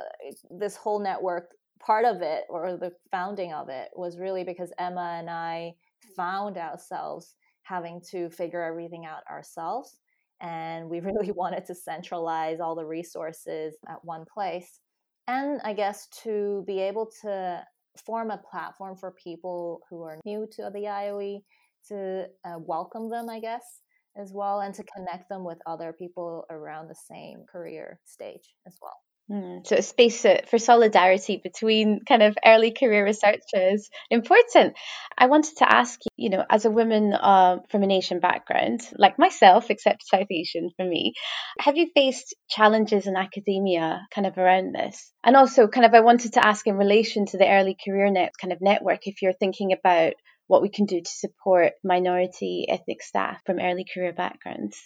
this 0.50 0.76
whole 0.76 0.98
network 0.98 1.50
part 1.80 2.04
of 2.04 2.22
it 2.22 2.44
or 2.48 2.76
the 2.76 2.92
founding 3.10 3.52
of 3.52 3.68
it 3.68 3.88
was 3.94 4.18
really 4.18 4.44
because 4.44 4.72
Emma 4.78 5.16
and 5.18 5.28
I 5.28 5.74
found 6.16 6.56
ourselves 6.56 7.34
having 7.62 8.00
to 8.10 8.30
figure 8.30 8.62
everything 8.62 9.06
out 9.06 9.22
ourselves. 9.30 9.98
And 10.40 10.88
we 10.88 11.00
really 11.08 11.32
wanted 11.32 11.64
to 11.66 11.74
centralize 11.74 12.60
all 12.60 12.74
the 12.74 12.86
resources 12.86 13.74
at 13.88 14.04
one 14.04 14.24
place. 14.32 14.80
And 15.28 15.60
I 15.64 15.72
guess 15.72 16.08
to 16.24 16.64
be 16.66 16.80
able 16.80 17.10
to 17.22 17.64
form 18.04 18.30
a 18.30 18.38
platform 18.50 18.96
for 18.96 19.12
people 19.12 19.80
who 19.88 20.02
are 20.02 20.18
new 20.24 20.46
to 20.52 20.70
the 20.72 20.84
IOE 20.84 21.42
to 21.88 22.26
uh, 22.44 22.58
welcome 22.58 23.10
them, 23.10 23.28
I 23.28 23.40
guess, 23.40 23.82
as 24.16 24.32
well, 24.32 24.60
and 24.60 24.74
to 24.74 24.84
connect 24.84 25.28
them 25.28 25.44
with 25.44 25.58
other 25.66 25.92
people 25.92 26.44
around 26.50 26.88
the 26.88 26.94
same 26.94 27.44
career 27.50 28.00
stage 28.04 28.54
as 28.66 28.76
well. 28.80 28.96
Mm, 29.30 29.66
so 29.66 29.76
a 29.76 29.82
space 29.82 30.26
for 30.48 30.58
solidarity 30.58 31.40
between 31.42 32.00
kind 32.06 32.22
of 32.22 32.36
early 32.44 32.72
career 32.72 33.04
researchers 33.04 33.88
important. 34.10 34.74
I 35.16 35.26
wanted 35.26 35.56
to 35.58 35.72
ask 35.72 36.00
you, 36.04 36.24
you 36.24 36.30
know, 36.30 36.44
as 36.50 36.64
a 36.64 36.70
woman 36.70 37.14
uh, 37.14 37.58
from 37.70 37.82
an 37.82 37.92
Asian 37.92 38.18
background, 38.18 38.80
like 38.98 39.18
myself, 39.18 39.70
except 39.70 40.06
South 40.06 40.26
Asian 40.30 40.70
for 40.76 40.84
me, 40.84 41.14
have 41.60 41.76
you 41.76 41.88
faced 41.94 42.34
challenges 42.50 43.06
in 43.06 43.16
academia 43.16 44.06
kind 44.12 44.26
of 44.26 44.36
around 44.36 44.74
this? 44.74 45.12
And 45.24 45.36
also, 45.36 45.68
kind 45.68 45.86
of, 45.86 45.94
I 45.94 46.00
wanted 46.00 46.34
to 46.34 46.46
ask 46.46 46.66
in 46.66 46.76
relation 46.76 47.26
to 47.26 47.38
the 47.38 47.48
early 47.48 47.76
career 47.82 48.10
net 48.10 48.32
kind 48.40 48.52
of 48.52 48.60
network, 48.60 49.06
if 49.06 49.22
you're 49.22 49.32
thinking 49.32 49.72
about 49.72 50.14
what 50.46 50.62
we 50.62 50.68
can 50.68 50.86
do 50.86 51.00
to 51.00 51.10
support 51.10 51.72
minority 51.84 52.66
ethnic 52.68 53.02
staff 53.02 53.40
from 53.46 53.58
early 53.58 53.84
career 53.84 54.12
backgrounds. 54.12 54.78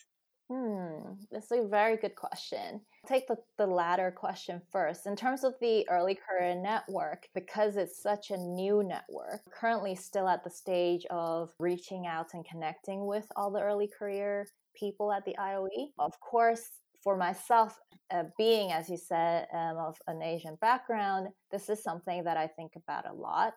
Hmm, 0.49 1.14
that's 1.33 1.51
a 1.51 1.66
very 1.66 1.97
good 1.97 2.14
question. 2.14 2.81
Take 3.05 3.27
the, 3.27 3.37
the 3.59 3.66
latter 3.66 4.12
question 4.16 4.62
first. 4.71 5.07
In 5.07 5.16
terms 5.16 5.42
of 5.42 5.55
the 5.61 5.88
early 5.88 6.16
career 6.16 6.55
network, 6.55 7.27
because 7.35 7.77
it's 7.77 8.01
such 8.01 8.31
a 8.31 8.37
new 8.37 8.85
network, 8.85 9.40
currently 9.53 9.97
still 9.97 10.29
at 10.29 10.45
the 10.45 10.51
stage 10.51 11.05
of 11.11 11.51
reaching 11.59 12.07
out 12.07 12.35
and 12.35 12.45
connecting 12.45 13.07
with 13.07 13.27
all 13.35 13.51
the 13.51 13.61
early 13.61 13.88
career 13.99 14.47
people 14.79 15.11
at 15.11 15.25
the 15.25 15.35
IOE. 15.37 15.88
Of 15.99 16.12
course, 16.21 16.62
for 17.03 17.16
myself, 17.16 17.79
uh, 18.12 18.25
being, 18.38 18.71
as 18.71 18.88
you 18.88 18.99
said, 18.99 19.49
um, 19.53 19.79
of 19.79 19.97
an 20.07 20.23
Asian 20.23 20.57
background, 20.61 21.29
this 21.51 21.69
is 21.69 21.83
something 21.83 22.23
that 22.23 22.37
I 22.37 22.47
think 22.47 22.73
about 22.77 23.09
a 23.09 23.12
lot. 23.12 23.55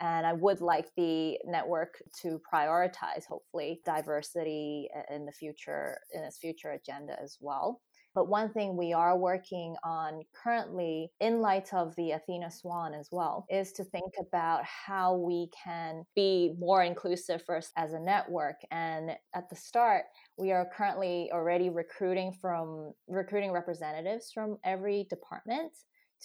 And 0.00 0.26
I 0.26 0.32
would 0.32 0.60
like 0.60 0.90
the 0.96 1.38
network 1.44 2.02
to 2.22 2.40
prioritize, 2.52 3.24
hopefully, 3.28 3.80
diversity 3.84 4.88
in 5.10 5.26
the 5.26 5.32
future, 5.32 5.98
in 6.12 6.22
its 6.22 6.38
future 6.38 6.70
agenda 6.70 7.16
as 7.22 7.38
well. 7.40 7.80
But 8.14 8.28
one 8.28 8.50
thing 8.50 8.78
we 8.78 8.94
are 8.94 9.18
working 9.18 9.76
on 9.84 10.22
currently, 10.42 11.12
in 11.20 11.42
light 11.42 11.74
of 11.74 11.94
the 11.96 12.12
Athena 12.12 12.50
Swan 12.50 12.94
as 12.94 13.10
well, 13.12 13.44
is 13.50 13.72
to 13.72 13.84
think 13.84 14.14
about 14.18 14.64
how 14.64 15.16
we 15.16 15.50
can 15.64 16.02
be 16.14 16.54
more 16.58 16.82
inclusive 16.82 17.42
first 17.46 17.72
as 17.76 17.92
a 17.92 18.00
network. 18.00 18.56
And 18.70 19.10
at 19.34 19.50
the 19.50 19.56
start, 19.56 20.04
we 20.38 20.50
are 20.50 20.66
currently 20.74 21.30
already 21.30 21.68
recruiting 21.68 22.32
from 22.32 22.94
recruiting 23.06 23.52
representatives 23.52 24.30
from 24.32 24.56
every 24.64 25.06
department 25.10 25.72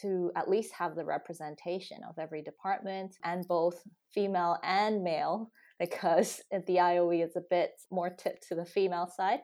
to 0.02 0.32
at 0.36 0.50
least 0.50 0.72
have 0.74 0.96
the 0.96 1.06
representation 1.06 1.98
of 2.08 2.18
every 2.18 2.42
department 2.42 3.16
and 3.24 3.48
both 3.48 3.82
female 4.14 4.58
and 4.64 5.04
male 5.04 5.52
because 5.80 6.42
the 6.52 6.76
IOE 6.76 7.26
is 7.26 7.36
a 7.36 7.44
bit 7.50 7.72
more 7.90 8.10
tipped 8.10 8.48
to 8.48 8.56
the 8.56 8.66
female 8.66 9.08
side. 9.08 9.40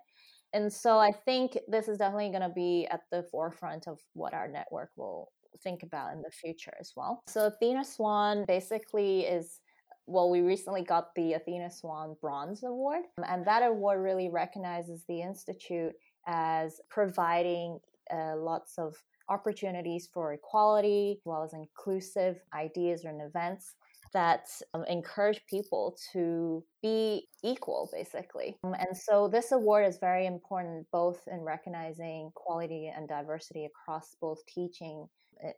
And 0.54 0.72
so 0.72 0.98
I 0.98 1.12
think 1.12 1.58
this 1.68 1.88
is 1.88 1.98
definitely 1.98 2.30
going 2.30 2.42
to 2.42 2.54
be 2.54 2.88
at 2.90 3.02
the 3.12 3.24
forefront 3.32 3.88
of 3.88 4.00
what 4.14 4.34
our 4.34 4.48
network 4.48 4.92
will 4.96 5.32
think 5.64 5.84
about 5.84 6.14
in 6.14 6.22
the 6.22 6.32
future 6.32 6.74
as 6.80 6.94
well. 6.96 7.22
So 7.28 7.48
Athena 7.48 7.84
Swan 7.84 8.46
basically 8.48 9.22
is 9.22 9.60
well, 10.10 10.30
we 10.30 10.40
recently 10.40 10.84
got 10.84 11.14
the 11.16 11.34
Athena 11.34 11.70
Swan 11.70 12.16
Bronze 12.22 12.64
Award, 12.64 13.04
and 13.28 13.46
that 13.46 13.62
award 13.62 14.02
really 14.02 14.30
recognizes 14.30 15.04
the 15.10 15.22
Institute 15.22 15.92
as 16.26 16.80
providing 16.90 17.80
uh, 18.12 18.38
lots 18.38 18.78
of 18.78 18.96
opportunities 19.30 20.10
for 20.14 20.34
equality, 20.34 21.18
as 21.18 21.26
well 21.26 21.44
as 21.44 21.54
inclusive 21.54 22.40
ideas 22.54 23.06
and 23.06 23.22
events 23.22 23.76
that 24.14 24.48
um, 24.74 24.86
encourage 24.86 25.42
people 25.50 25.98
to 26.14 26.64
be 26.82 27.28
equal, 27.44 27.90
basically. 27.92 28.58
Um, 28.64 28.74
and 28.74 28.96
so 28.96 29.28
this 29.28 29.52
award 29.52 29.86
is 29.86 29.98
very 30.00 30.26
important 30.26 30.88
both 30.92 31.28
in 31.28 31.42
recognizing 31.42 32.32
quality 32.34 32.92
and 32.96 33.08
diversity 33.08 33.66
across 33.66 34.16
both 34.22 34.40
teaching 34.46 35.08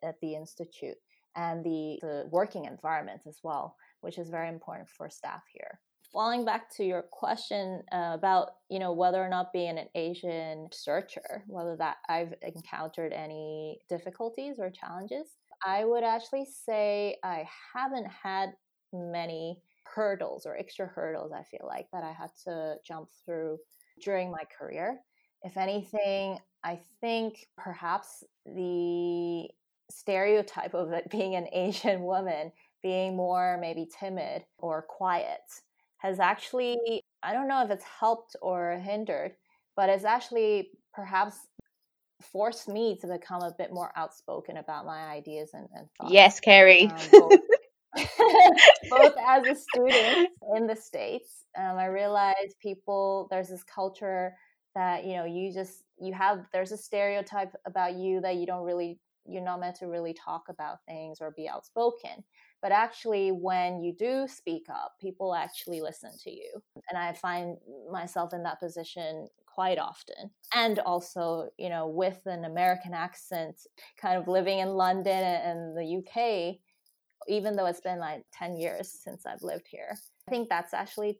at 0.03 0.19
the 0.21 0.35
Institute 0.35 0.97
and 1.35 1.63
the, 1.63 1.99
the 2.01 2.27
working 2.31 2.65
environment 2.65 3.21
as 3.27 3.37
well, 3.43 3.75
which 4.01 4.17
is 4.17 4.29
very 4.29 4.49
important 4.49 4.89
for 4.89 5.09
staff 5.09 5.43
here 5.53 5.79
falling 6.11 6.43
back 6.43 6.73
to 6.75 6.83
your 6.83 7.03
question 7.03 7.81
uh, 7.91 8.11
about 8.13 8.51
you 8.69 8.79
know 8.79 8.91
whether 8.91 9.21
or 9.21 9.29
not 9.29 9.53
being 9.53 9.77
an 9.77 9.87
asian 9.95 10.67
searcher 10.71 11.43
whether 11.47 11.75
that 11.75 11.97
i've 12.09 12.33
encountered 12.41 13.13
any 13.13 13.79
difficulties 13.89 14.55
or 14.59 14.69
challenges 14.69 15.37
i 15.65 15.85
would 15.85 16.03
actually 16.03 16.45
say 16.45 17.17
i 17.23 17.47
haven't 17.73 18.07
had 18.07 18.49
many 18.93 19.61
hurdles 19.83 20.45
or 20.45 20.57
extra 20.57 20.87
hurdles 20.87 21.31
I 21.31 21.43
feel 21.43 21.67
like 21.67 21.87
that 21.91 22.03
I 22.03 22.11
had 22.11 22.29
to 22.45 22.75
jump 22.85 23.09
through 23.25 23.57
during 24.03 24.31
my 24.31 24.43
career. 24.57 24.99
If 25.43 25.57
anything, 25.57 26.37
I 26.63 26.79
think 27.01 27.47
perhaps 27.57 28.23
the 28.45 29.47
stereotype 29.89 30.73
of 30.73 30.91
it 30.91 31.09
being 31.09 31.35
an 31.35 31.47
Asian 31.51 32.03
woman 32.03 32.51
being 32.81 33.15
more 33.15 33.57
maybe 33.59 33.89
timid 33.99 34.45
or 34.57 34.85
quiet 34.87 35.41
has 35.99 36.19
actually, 36.19 37.03
I 37.23 37.33
don't 37.33 37.47
know 37.47 37.63
if 37.63 37.69
it's 37.69 37.83
helped 37.83 38.35
or 38.41 38.81
hindered, 38.83 39.33
but 39.75 39.89
it's 39.89 40.05
actually 40.05 40.71
perhaps 40.93 41.37
forced 42.21 42.67
me 42.67 42.97
to 43.01 43.07
become 43.07 43.41
a 43.41 43.53
bit 43.57 43.71
more 43.71 43.91
outspoken 43.95 44.57
about 44.57 44.85
my 44.85 45.07
ideas 45.07 45.51
and, 45.53 45.67
and 45.75 45.87
thoughts. 45.99 46.13
Yes, 46.13 46.39
Kerry. 46.39 46.87
Um, 46.87 46.97
both, 47.11 47.39
both, 48.89 49.13
as 49.27 49.47
a 49.47 49.55
student 49.55 50.29
in 50.55 50.67
the 50.67 50.75
States, 50.75 51.45
um, 51.57 51.77
I 51.77 51.85
realized 51.85 52.55
people, 52.61 53.27
there's 53.29 53.49
this 53.49 53.63
culture 53.63 54.33
that, 54.75 55.05
you 55.05 55.15
know, 55.15 55.25
you 55.25 55.53
just, 55.53 55.83
you 55.99 56.13
have, 56.13 56.45
there's 56.53 56.71
a 56.71 56.77
stereotype 56.77 57.53
about 57.65 57.95
you 57.95 58.21
that 58.21 58.35
you 58.35 58.45
don't 58.45 58.65
really, 58.65 58.99
you're 59.25 59.43
not 59.43 59.59
meant 59.59 59.75
to 59.77 59.87
really 59.87 60.13
talk 60.13 60.43
about 60.49 60.77
things 60.87 61.19
or 61.19 61.31
be 61.31 61.49
outspoken. 61.49 62.23
But 62.61 62.71
actually, 62.71 63.29
when 63.31 63.81
you 63.81 63.93
do 63.93 64.27
speak 64.27 64.65
up, 64.69 64.95
people 64.99 65.33
actually 65.33 65.81
listen 65.81 66.11
to 66.23 66.31
you. 66.31 66.61
And 66.89 66.97
I 66.97 67.13
find 67.13 67.57
myself 67.91 68.33
in 68.33 68.43
that 68.43 68.59
position 68.59 69.27
quite 69.45 69.77
often. 69.77 70.31
And 70.53 70.79
also, 70.79 71.49
you 71.57 71.69
know, 71.69 71.87
with 71.87 72.19
an 72.25 72.45
American 72.45 72.93
accent, 72.93 73.55
kind 73.99 74.17
of 74.17 74.27
living 74.27 74.59
in 74.59 74.69
London 74.69 75.23
and 75.23 75.77
the 75.77 75.97
UK, 75.99 76.59
even 77.27 77.55
though 77.55 77.65
it's 77.65 77.81
been 77.81 77.99
like 77.99 78.25
10 78.33 78.57
years 78.57 78.89
since 79.03 79.25
I've 79.25 79.43
lived 79.43 79.67
here, 79.69 79.97
I 80.27 80.31
think 80.31 80.49
that's 80.49 80.73
actually 80.73 81.19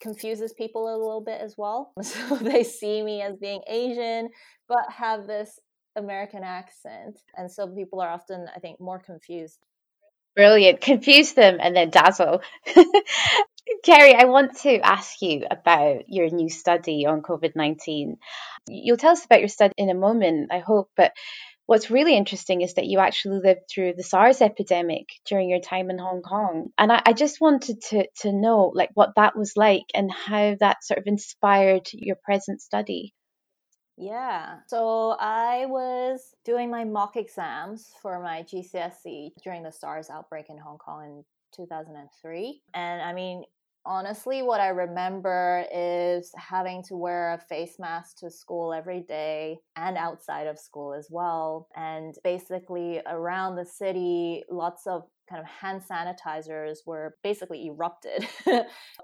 confuses 0.00 0.52
people 0.52 0.88
a 0.88 0.96
little 0.96 1.20
bit 1.20 1.40
as 1.40 1.56
well. 1.56 1.92
So 2.02 2.36
they 2.36 2.62
see 2.62 3.02
me 3.02 3.22
as 3.22 3.36
being 3.36 3.62
Asian, 3.66 4.30
but 4.68 4.90
have 4.90 5.26
this 5.26 5.58
American 5.96 6.44
accent. 6.44 7.18
And 7.36 7.50
so 7.50 7.66
people 7.68 8.00
are 8.00 8.10
often, 8.10 8.46
I 8.54 8.60
think, 8.60 8.80
more 8.80 8.98
confused 8.98 9.64
Brilliant. 10.36 10.80
Confuse 10.80 11.32
them 11.32 11.58
and 11.60 11.74
then 11.74 11.90
dazzle. 11.90 12.42
Kerry, 13.84 14.14
I 14.14 14.24
want 14.24 14.56
to 14.58 14.78
ask 14.80 15.20
you 15.20 15.44
about 15.50 16.08
your 16.08 16.30
new 16.30 16.48
study 16.48 17.06
on 17.06 17.22
COVID 17.22 17.54
19. 17.54 18.16
You'll 18.68 18.96
tell 18.96 19.12
us 19.12 19.24
about 19.24 19.40
your 19.40 19.48
study 19.48 19.74
in 19.76 19.90
a 19.90 19.94
moment, 19.94 20.50
I 20.52 20.58
hope, 20.60 20.90
but 20.96 21.12
what's 21.66 21.90
really 21.90 22.16
interesting 22.16 22.62
is 22.62 22.74
that 22.74 22.86
you 22.86 22.98
actually 22.98 23.40
lived 23.40 23.68
through 23.70 23.92
the 23.94 24.02
SARS 24.02 24.40
epidemic 24.40 25.08
during 25.26 25.50
your 25.50 25.60
time 25.60 25.90
in 25.90 25.98
Hong 25.98 26.22
Kong. 26.22 26.70
And 26.78 26.90
I, 26.90 27.02
I 27.04 27.12
just 27.12 27.42
wanted 27.42 27.82
to, 27.90 28.06
to 28.22 28.32
know 28.32 28.72
like 28.74 28.90
what 28.94 29.16
that 29.16 29.36
was 29.36 29.52
like 29.54 29.84
and 29.94 30.10
how 30.10 30.56
that 30.60 30.82
sort 30.82 30.98
of 30.98 31.06
inspired 31.06 31.88
your 31.92 32.16
present 32.24 32.62
study. 32.62 33.12
Yeah. 33.98 34.58
So 34.68 35.16
I 35.18 35.66
was 35.66 36.36
doing 36.44 36.70
my 36.70 36.84
mock 36.84 37.16
exams 37.16 37.90
for 38.00 38.22
my 38.22 38.44
GCSE 38.44 39.32
during 39.42 39.64
the 39.64 39.72
SARS 39.72 40.08
outbreak 40.08 40.46
in 40.50 40.56
Hong 40.58 40.78
Kong 40.78 41.04
in 41.04 41.24
2003. 41.52 42.62
And 42.74 43.02
I 43.02 43.12
mean, 43.12 43.42
honestly, 43.84 44.42
what 44.42 44.60
I 44.60 44.68
remember 44.68 45.64
is 45.74 46.30
having 46.36 46.84
to 46.84 46.96
wear 46.96 47.32
a 47.32 47.38
face 47.38 47.80
mask 47.80 48.18
to 48.18 48.30
school 48.30 48.72
every 48.72 49.00
day 49.00 49.58
and 49.74 49.96
outside 49.96 50.46
of 50.46 50.60
school 50.60 50.94
as 50.94 51.08
well. 51.10 51.68
And 51.74 52.14
basically, 52.22 53.00
around 53.04 53.56
the 53.56 53.66
city, 53.66 54.44
lots 54.48 54.86
of 54.86 55.08
kind 55.28 55.42
of 55.42 55.48
hand 55.48 55.82
sanitizers 55.82 56.78
were 56.86 57.16
basically 57.24 57.66
erupted 57.66 58.26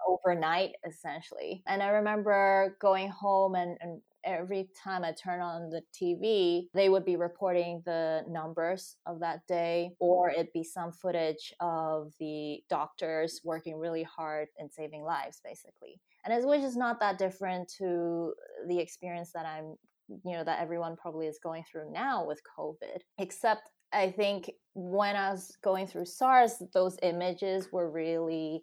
overnight 0.08 0.72
essentially 0.88 1.62
and 1.66 1.82
i 1.82 1.88
remember 1.88 2.78
going 2.80 3.10
home 3.10 3.54
and, 3.54 3.76
and 3.82 4.00
every 4.24 4.68
time 4.82 5.04
I 5.04 5.12
turn 5.12 5.40
on 5.40 5.70
the 5.70 5.82
TV, 5.92 6.68
they 6.74 6.88
would 6.88 7.04
be 7.04 7.16
reporting 7.16 7.82
the 7.84 8.22
numbers 8.28 8.96
of 9.06 9.20
that 9.20 9.46
day, 9.46 9.92
or 10.00 10.30
it'd 10.30 10.52
be 10.52 10.64
some 10.64 10.92
footage 10.92 11.52
of 11.60 12.12
the 12.18 12.60
doctors 12.68 13.40
working 13.44 13.76
really 13.76 14.02
hard 14.02 14.48
and 14.58 14.70
saving 14.72 15.02
lives, 15.02 15.40
basically. 15.44 16.00
And 16.24 16.32
it's, 16.32 16.46
which 16.46 16.62
is 16.62 16.76
not 16.76 17.00
that 17.00 17.18
different 17.18 17.70
to 17.78 18.32
the 18.68 18.78
experience 18.78 19.30
that 19.34 19.46
I'm, 19.46 19.76
you 20.08 20.36
know, 20.36 20.44
that 20.44 20.60
everyone 20.60 20.96
probably 20.96 21.26
is 21.26 21.38
going 21.42 21.64
through 21.70 21.92
now 21.92 22.26
with 22.26 22.40
COVID, 22.58 23.00
except 23.18 23.68
I 23.92 24.10
think 24.10 24.50
when 24.74 25.16
I 25.16 25.30
was 25.30 25.56
going 25.62 25.86
through 25.86 26.06
SARS, 26.06 26.62
those 26.72 26.96
images 27.02 27.68
were 27.70 27.90
really 27.90 28.62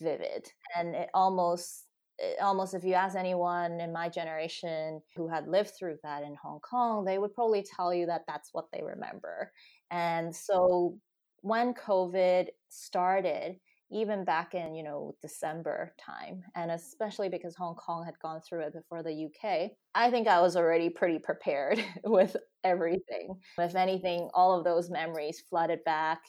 vivid 0.00 0.50
and 0.76 0.94
it 0.94 1.10
almost 1.14 1.84
Eh, 2.20 2.34
almost 2.40 2.74
if 2.74 2.84
you 2.84 2.94
ask 2.94 3.16
anyone 3.16 3.80
in 3.80 3.92
my 3.92 4.08
generation 4.08 5.00
who 5.16 5.28
had 5.28 5.48
lived 5.48 5.70
through 5.78 5.98
that 6.02 6.22
in 6.22 6.34
Hong 6.42 6.60
Kong, 6.60 7.04
they 7.04 7.18
would 7.18 7.34
probably 7.34 7.62
tell 7.62 7.92
you 7.94 8.06
that 8.06 8.24
that's 8.26 8.50
what 8.52 8.66
they 8.72 8.82
remember. 8.82 9.52
And 9.90 10.34
so 10.34 10.98
when 11.40 11.74
COVID 11.74 12.48
started, 12.68 13.58
even 13.90 14.24
back 14.24 14.54
in 14.54 14.74
you 14.74 14.82
know 14.82 15.14
December 15.20 15.94
time, 16.00 16.42
and 16.54 16.70
especially 16.70 17.28
because 17.28 17.54
Hong 17.56 17.74
Kong 17.74 18.04
had 18.04 18.18
gone 18.20 18.40
through 18.40 18.60
it 18.62 18.72
before 18.74 19.02
the 19.02 19.12
UK, 19.12 19.76
I 19.94 20.10
think 20.10 20.28
I 20.28 20.40
was 20.40 20.56
already 20.56 20.88
pretty 20.90 21.18
prepared 21.18 21.82
with 22.04 22.36
everything. 22.64 23.38
If 23.58 23.74
anything, 23.74 24.30
all 24.34 24.56
of 24.58 24.64
those 24.64 24.90
memories 24.90 25.42
flooded 25.50 25.84
back, 25.84 26.22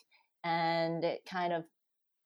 and 0.43 1.03
it 1.05 1.21
kind 1.25 1.53
of 1.53 1.63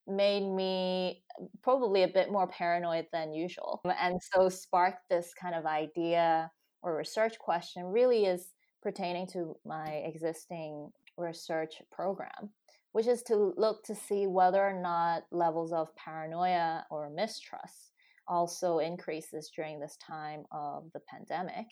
made 0.08 0.44
me 0.48 1.24
probably 1.64 2.04
a 2.04 2.08
bit 2.08 2.32
more 2.32 2.48
paranoid 2.48 3.06
than 3.12 3.34
usual. 3.34 3.82
Um, 3.86 3.94
and 4.00 4.20
so 4.34 4.50
sparked 4.50 5.10
this 5.10 5.34
kind 5.40 5.56
of 5.56 5.66
idea 5.66 6.52
or 6.82 6.96
research 6.96 7.38
question 7.40 7.86
really 7.86 8.26
is 8.26 8.54
pertaining 8.82 9.28
to 9.28 9.56
my 9.66 9.88
existing 10.06 10.90
research 11.18 11.82
program, 11.92 12.50
which 12.92 13.08
is 13.08 13.24
to 13.24 13.54
look 13.58 13.84
to 13.86 13.96
see 13.96 14.28
whether 14.28 14.64
or 14.64 14.80
not 14.80 15.24
levels 15.32 15.74
of 15.74 15.96
paranoia 15.96 16.86
or 16.92 17.10
mistrust 17.10 17.92
also 18.28 18.80
increases 18.80 19.52
during 19.56 19.80
this 19.80 19.98
time 20.06 20.44
of 20.52 20.84
the 20.94 21.00
pandemic 21.10 21.66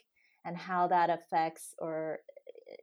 and 0.46 0.58
how 0.58 0.88
that 0.88 1.10
affects 1.10 1.74
or 1.80 2.20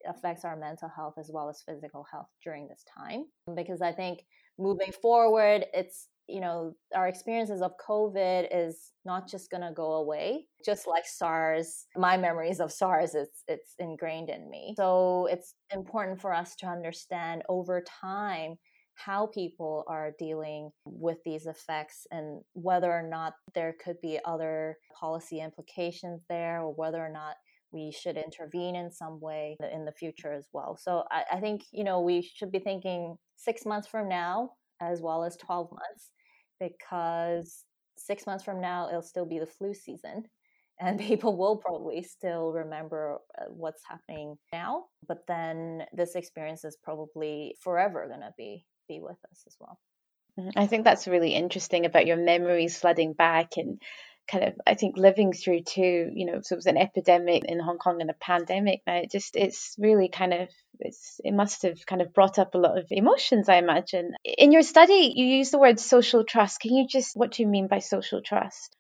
affects 0.09 0.45
our 0.45 0.57
mental 0.57 0.89
health 0.95 1.15
as 1.19 1.31
well 1.33 1.49
as 1.49 1.63
physical 1.67 2.05
health 2.11 2.29
during 2.45 2.69
this 2.69 2.85
time. 2.97 3.25
Because 3.55 3.83
i 3.83 3.93
think 3.93 4.21
moving 4.59 4.93
forward 4.93 5.65
it's 5.73 6.09
you 6.29 6.41
know 6.41 6.75
our 6.95 7.09
experiences 7.09 7.63
of 7.63 7.73
covid 7.85 8.47
is 8.53 8.93
not 9.05 9.29
just 9.29 9.51
going 9.51 9.63
to 9.63 9.73
go 9.73 9.95
away. 9.95 10.47
Just 10.65 10.87
like 10.87 11.07
sars 11.07 11.87
my 11.97 12.17
memories 12.17 12.61
of 12.61 12.73
sars 12.73 13.15
it's 13.15 13.43
it's 13.49 13.75
ingrained 13.79 14.31
in 14.31 14.49
me. 14.51 14.75
So 14.77 15.27
it's 15.31 15.55
important 15.73 16.21
for 16.21 16.33
us 16.33 16.55
to 16.57 16.67
understand 16.67 17.43
over 17.49 17.83
time 18.01 18.57
how 18.95 19.27
people 19.27 19.85
are 19.89 20.13
dealing 20.19 20.71
with 20.85 21.19
these 21.25 21.47
effects 21.47 22.07
and 22.11 22.43
whether 22.53 22.93
or 22.93 23.03
not 23.03 23.33
there 23.55 23.75
could 23.83 23.97
be 24.03 24.21
other 24.25 24.77
policy 24.99 25.41
implications 25.41 26.23
there 26.29 26.61
or 26.63 26.75
whether 26.75 26.99
or 26.99 27.11
not 27.11 27.37
we 27.73 27.91
should 27.91 28.17
intervene 28.17 28.77
in 28.77 28.91
some 28.91 29.21
way 29.21 29.57
in 29.73 29.85
the 29.85 29.93
future 29.93 30.33
as 30.33 30.47
well. 30.53 30.77
So 30.81 31.05
I, 31.11 31.25
I, 31.33 31.41
think, 31.41 31.63
you 31.73 31.85
know, 31.85 32.01
we 32.01 32.23
should 32.23 32.53
be 32.53 32.59
thinking 32.59 33.17
six 33.37 33.65
months 33.65 33.89
from 33.89 34.09
now 34.09 34.51
as 34.81 35.01
well 35.01 35.25
as 35.25 35.37
12 35.37 35.71
months 35.71 36.11
because 36.61 37.65
six 37.97 38.27
months 38.27 38.45
from 38.45 38.61
now, 38.61 38.89
it'll 38.89 39.03
still 39.03 39.27
be 39.27 39.39
the 39.39 39.47
flu 39.47 39.75
season. 39.75 40.25
And 40.81 40.99
people 40.99 41.37
will 41.37 41.59
probably 41.59 42.03
still 42.03 42.51
remember 42.51 43.19
uh, 43.39 43.45
what's 43.51 43.83
happening 43.89 44.37
now. 44.53 44.87
But 45.07 45.19
then 45.29 45.85
this 45.93 46.17
experience 46.17 46.65
is 46.65 46.77
probably 46.83 47.55
forever 47.61 48.09
going 48.09 48.23
to 48.23 48.33
be, 48.37 48.65
be 48.89 48.99
with 48.99 49.19
us 49.31 49.45
as 49.47 49.55
well. 49.61 49.79
Mm-hmm. 50.41 50.59
I 50.59 50.67
think 50.67 50.83
that's 50.83 51.07
really 51.07 51.35
interesting 51.35 51.87
about 51.87 52.07
your 52.07 52.17
memories 52.17 52.79
flooding 52.79 53.13
back 53.13 53.59
and 53.59 53.81
kind 54.31 54.45
of 54.45 54.55
I 54.67 54.75
think 54.75 54.97
living 54.97 55.33
through 55.33 55.63
too, 55.63 56.11
you 56.15 56.27
know, 56.27 56.41
so 56.43 56.55
it 56.55 56.57
was 56.57 56.67
an 56.67 56.77
epidemic 56.77 57.45
in 57.45 57.61
Hong 57.61 57.79
Kong 57.79 58.01
and 58.01 58.11
a 58.11 58.15
pandemic 58.15 58.83
now. 58.87 58.97
It 58.97 59.11
just 59.11 59.37
it's 59.37 59.75
really 59.79 60.09
kind 60.09 60.33
of 60.33 60.49
it's 60.81 61.21
it 61.25 61.33
must 61.33 61.63
have 61.63 61.85
kind 61.87 62.03
of 62.03 62.13
brought 62.13 62.39
up 62.39 62.55
a 62.55 62.59
lot 62.59 62.79
of 62.79 62.87
emotions, 62.91 63.49
I 63.49 63.57
imagine. 63.57 64.13
In 64.25 64.53
your 64.53 64.63
study, 64.63 65.13
you 65.15 65.27
use 65.27 65.51
the 65.51 65.59
word 65.59 65.79
social 65.81 66.25
trust. 66.25 66.61
Can 66.61 66.75
you 66.75 66.87
just 66.87 67.17
what 67.17 67.33
do 67.33 67.43
you 67.43 67.49
mean 67.49 67.69
by 67.69 67.81
social 67.81 68.23
trust? 68.23 68.77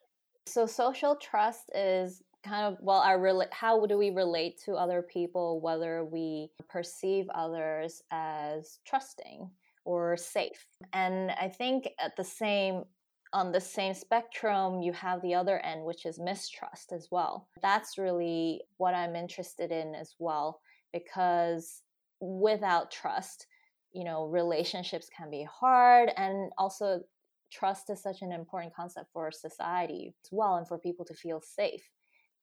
So 0.47 0.67
social 0.67 1.17
trust 1.17 1.71
is 1.75 2.23
kind 2.45 2.67
of 2.67 2.79
well 2.81 2.99
our 2.99 3.19
rela- 3.19 3.53
how 3.53 3.87
do 3.87 3.97
we 3.97 4.11
relate 4.11 4.61
to 4.65 4.73
other 4.73 5.03
people 5.03 5.61
whether 5.61 6.05
we 6.05 6.51
perceive 6.69 7.29
others 7.35 8.03
as 8.11 8.81
trusting 8.85 9.49
or 9.85 10.17
safe 10.17 10.67
and 10.93 11.31
i 11.41 11.49
think 11.49 11.89
at 12.01 12.17
the 12.17 12.25
same 12.25 12.83
on 13.33 13.53
the 13.53 13.61
same 13.61 13.95
spectrum, 13.95 14.83
you 14.83 14.93
have 14.93 15.23
the 15.23 15.35
other 15.35 15.59
end, 15.61 15.85
which 15.85 16.07
is 16.07 16.19
mistrust 16.19 16.93
as 16.93 17.09
well. 17.11 17.49
That's 17.63 17.99
really 17.99 18.63
what 18.77 18.95
I'm 18.95 19.17
interested 19.17 19.71
in 19.71 19.95
as 19.95 20.15
well, 20.19 20.61
because 20.93 21.83
without 22.21 22.91
trust, 22.91 23.47
you 23.93 24.05
know, 24.05 24.27
relationships 24.27 25.09
can 25.17 25.31
be 25.31 25.47
hard. 25.51 26.11
And 26.17 26.53
also, 26.59 27.01
trust 27.51 27.91
is 27.91 28.03
such 28.03 28.23
an 28.23 28.33
important 28.33 28.75
concept 28.75 29.11
for 29.13 29.31
society 29.31 30.15
as 30.25 30.29
well 30.31 30.57
and 30.57 30.67
for 30.67 30.79
people 30.79 31.05
to 31.05 31.15
feel 31.15 31.41
safe 31.41 31.87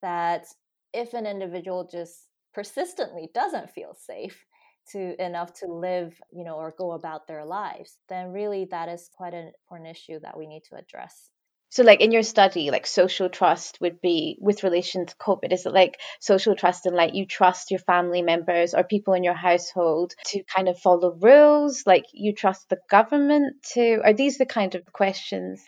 that 0.01 0.45
if 0.93 1.13
an 1.13 1.25
individual 1.25 1.89
just 1.91 2.27
persistently 2.53 3.29
doesn't 3.33 3.69
feel 3.69 3.95
safe 3.95 4.45
to 4.91 5.21
enough 5.23 5.53
to 5.53 5.67
live 5.67 6.19
you 6.31 6.43
know 6.43 6.55
or 6.55 6.73
go 6.77 6.91
about 6.91 7.27
their 7.27 7.45
lives 7.45 7.97
then 8.07 8.31
really 8.31 8.65
that 8.65 8.89
is 8.89 9.09
quite 9.15 9.33
an 9.33 9.51
important 9.63 9.89
issue 9.89 10.19
that 10.19 10.37
we 10.37 10.47
need 10.47 10.63
to 10.63 10.75
address 10.75 11.29
so, 11.71 11.83
like 11.83 12.01
in 12.01 12.11
your 12.11 12.23
study, 12.23 12.71
like 12.71 12.87
social 12.87 13.29
trust 13.29 13.79
would 13.79 14.01
be 14.01 14.37
with 14.41 14.63
relation 14.63 15.05
to 15.05 15.15
COVID. 15.17 15.53
Is 15.53 15.67
it 15.67 15.73
like 15.73 15.99
social 16.19 16.55
trust 16.55 16.87
and 16.87 16.95
like 16.95 17.13
you 17.13 17.27
trust 17.27 17.69
your 17.69 17.79
family 17.79 18.23
members 18.23 18.73
or 18.73 18.83
people 18.83 19.13
in 19.13 19.23
your 19.23 19.35
household 19.35 20.15
to 20.25 20.43
kind 20.43 20.67
of 20.67 20.79
follow 20.79 21.15
rules? 21.21 21.83
Like 21.85 22.05
you 22.11 22.33
trust 22.33 22.69
the 22.69 22.79
government 22.89 23.57
to? 23.73 24.01
Are 24.03 24.13
these 24.13 24.39
the 24.39 24.47
kind 24.47 24.73
of 24.73 24.91
questions? 24.91 25.61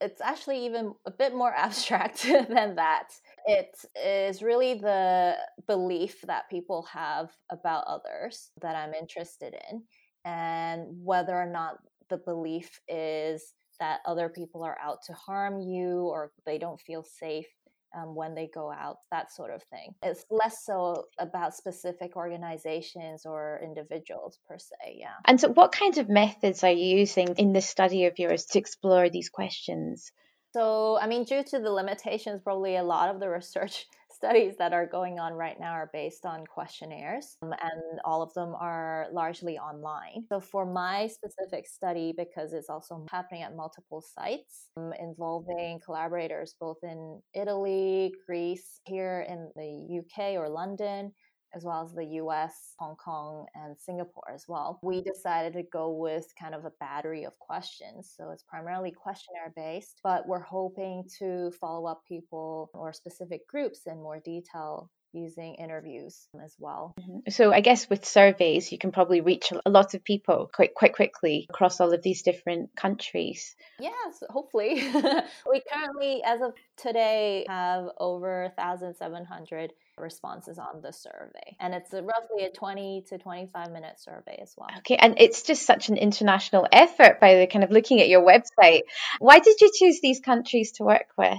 It's 0.00 0.20
actually 0.20 0.66
even 0.66 0.94
a 1.06 1.10
bit 1.10 1.34
more 1.34 1.52
abstract 1.56 2.22
than 2.22 2.76
that. 2.76 3.08
It 3.46 3.76
is 3.96 4.42
really 4.42 4.74
the 4.74 5.36
belief 5.66 6.20
that 6.22 6.50
people 6.50 6.82
have 6.92 7.30
about 7.50 7.84
others 7.86 8.50
that 8.60 8.76
I'm 8.76 8.94
interested 8.94 9.54
in, 9.70 9.82
and 10.24 10.86
whether 11.02 11.34
or 11.34 11.46
not 11.46 11.78
the 12.08 12.18
belief 12.18 12.80
is 12.88 13.54
that 13.80 14.00
other 14.06 14.28
people 14.28 14.62
are 14.62 14.78
out 14.80 14.98
to 15.06 15.12
harm 15.12 15.60
you 15.60 16.02
or 16.02 16.30
they 16.46 16.58
don't 16.58 16.80
feel 16.80 17.02
safe 17.02 17.48
um, 17.96 18.14
when 18.14 18.34
they 18.34 18.48
go 18.54 18.70
out, 18.70 18.98
that 19.10 19.32
sort 19.32 19.52
of 19.52 19.62
thing. 19.64 19.94
It's 20.02 20.24
less 20.30 20.64
so 20.64 21.06
about 21.18 21.54
specific 21.54 22.16
organizations 22.16 23.26
or 23.26 23.60
individuals 23.62 24.38
per 24.48 24.58
se, 24.58 24.96
yeah. 24.96 25.14
And 25.26 25.40
so, 25.40 25.48
what 25.48 25.72
kinds 25.72 25.98
of 25.98 26.08
methods 26.08 26.64
are 26.64 26.70
you 26.70 26.98
using 26.98 27.34
in 27.36 27.52
this 27.52 27.68
study 27.68 28.06
of 28.06 28.18
yours 28.18 28.46
to 28.46 28.58
explore 28.58 29.10
these 29.10 29.28
questions? 29.28 30.12
So, 30.52 30.98
I 31.00 31.06
mean, 31.06 31.24
due 31.24 31.42
to 31.44 31.58
the 31.58 31.70
limitations, 31.70 32.42
probably 32.42 32.76
a 32.76 32.82
lot 32.84 33.08
of 33.08 33.20
the 33.20 33.28
research 33.28 33.86
studies 34.10 34.54
that 34.58 34.74
are 34.74 34.86
going 34.86 35.18
on 35.18 35.32
right 35.32 35.58
now 35.58 35.72
are 35.72 35.88
based 35.92 36.26
on 36.26 36.46
questionnaires, 36.46 37.38
um, 37.42 37.52
and 37.52 38.00
all 38.04 38.20
of 38.20 38.32
them 38.34 38.54
are 38.60 39.06
largely 39.12 39.58
online. 39.58 40.26
So, 40.28 40.40
for 40.40 40.66
my 40.66 41.06
specific 41.06 41.66
study, 41.66 42.12
because 42.16 42.52
it's 42.52 42.68
also 42.68 43.06
happening 43.10 43.42
at 43.42 43.56
multiple 43.56 44.02
sites 44.02 44.68
um, 44.76 44.92
involving 45.00 45.80
collaborators 45.82 46.54
both 46.60 46.78
in 46.82 47.20
Italy, 47.34 48.12
Greece, 48.26 48.80
here 48.84 49.24
in 49.26 49.50
the 49.56 50.00
UK 50.00 50.34
or 50.34 50.50
London, 50.50 51.12
as 51.54 51.64
well 51.64 51.82
as 51.84 51.92
the 51.92 52.04
US, 52.22 52.74
Hong 52.78 52.96
Kong, 52.96 53.46
and 53.54 53.76
Singapore 53.78 54.30
as 54.34 54.44
well. 54.48 54.80
We 54.82 55.02
decided 55.02 55.52
to 55.54 55.62
go 55.62 55.90
with 55.90 56.26
kind 56.38 56.54
of 56.54 56.64
a 56.64 56.72
battery 56.80 57.24
of 57.24 57.38
questions. 57.38 58.12
So 58.16 58.30
it's 58.30 58.44
primarily 58.44 58.92
questionnaire 58.92 59.52
based, 59.54 60.00
but 60.02 60.26
we're 60.26 60.40
hoping 60.40 61.04
to 61.18 61.50
follow 61.60 61.86
up 61.86 62.02
people 62.06 62.70
or 62.74 62.92
specific 62.92 63.46
groups 63.48 63.80
in 63.86 64.02
more 64.02 64.20
detail 64.24 64.90
using 65.12 65.54
interviews 65.56 66.28
as 66.42 66.54
well. 66.58 66.94
Mm-hmm. 67.00 67.30
So 67.30 67.52
I 67.52 67.60
guess 67.60 67.88
with 67.88 68.04
surveys 68.04 68.72
you 68.72 68.78
can 68.78 68.92
probably 68.92 69.20
reach 69.20 69.52
a 69.64 69.70
lot 69.70 69.94
of 69.94 70.04
people 70.04 70.50
quite 70.52 70.74
quite 70.74 70.94
quickly 70.94 71.46
across 71.50 71.80
all 71.80 71.92
of 71.92 72.02
these 72.02 72.22
different 72.22 72.70
countries. 72.76 73.54
Yes, 73.78 74.22
hopefully. 74.30 74.74
we 75.50 75.62
currently 75.72 76.22
as 76.24 76.40
of 76.40 76.52
today 76.76 77.44
have 77.48 77.86
over 77.98 78.50
1700 78.56 79.72
responses 79.98 80.58
on 80.58 80.80
the 80.82 80.92
survey. 80.92 81.56
And 81.60 81.74
it's 81.74 81.92
a, 81.92 82.02
roughly 82.02 82.44
a 82.44 82.50
20 82.50 83.04
to 83.08 83.18
25 83.18 83.70
minute 83.70 84.00
survey 84.00 84.38
as 84.42 84.54
well. 84.56 84.68
Okay, 84.78 84.96
and 84.96 85.14
it's 85.18 85.42
just 85.42 85.64
such 85.64 85.88
an 85.88 85.96
international 85.96 86.66
effort 86.72 87.20
by 87.20 87.36
the 87.36 87.46
kind 87.46 87.64
of 87.64 87.70
looking 87.70 88.00
at 88.00 88.08
your 88.08 88.26
website. 88.26 88.82
Why 89.18 89.38
did 89.38 89.60
you 89.60 89.70
choose 89.78 90.00
these 90.00 90.20
countries 90.20 90.72
to 90.72 90.84
work 90.84 91.08
with? 91.16 91.38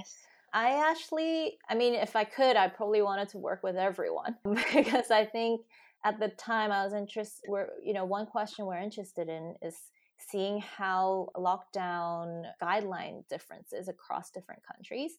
I 0.52 0.88
actually, 0.90 1.58
I 1.68 1.74
mean, 1.74 1.94
if 1.94 2.14
I 2.14 2.24
could, 2.24 2.56
I 2.56 2.68
probably 2.68 3.02
wanted 3.02 3.30
to 3.30 3.38
work 3.38 3.62
with 3.62 3.76
everyone 3.76 4.36
because 4.74 5.10
I 5.10 5.24
think 5.24 5.62
at 6.04 6.20
the 6.20 6.28
time 6.28 6.70
I 6.70 6.84
was 6.84 6.94
interested, 6.94 7.42
we're, 7.48 7.68
you 7.82 7.92
know, 7.92 8.04
one 8.04 8.26
question 8.26 8.66
we're 8.66 8.78
interested 8.78 9.28
in 9.28 9.56
is 9.62 9.74
seeing 10.30 10.60
how 10.60 11.28
lockdown 11.36 12.44
guideline 12.62 13.26
differences 13.28 13.88
across 13.88 14.30
different 14.30 14.62
countries 14.64 15.12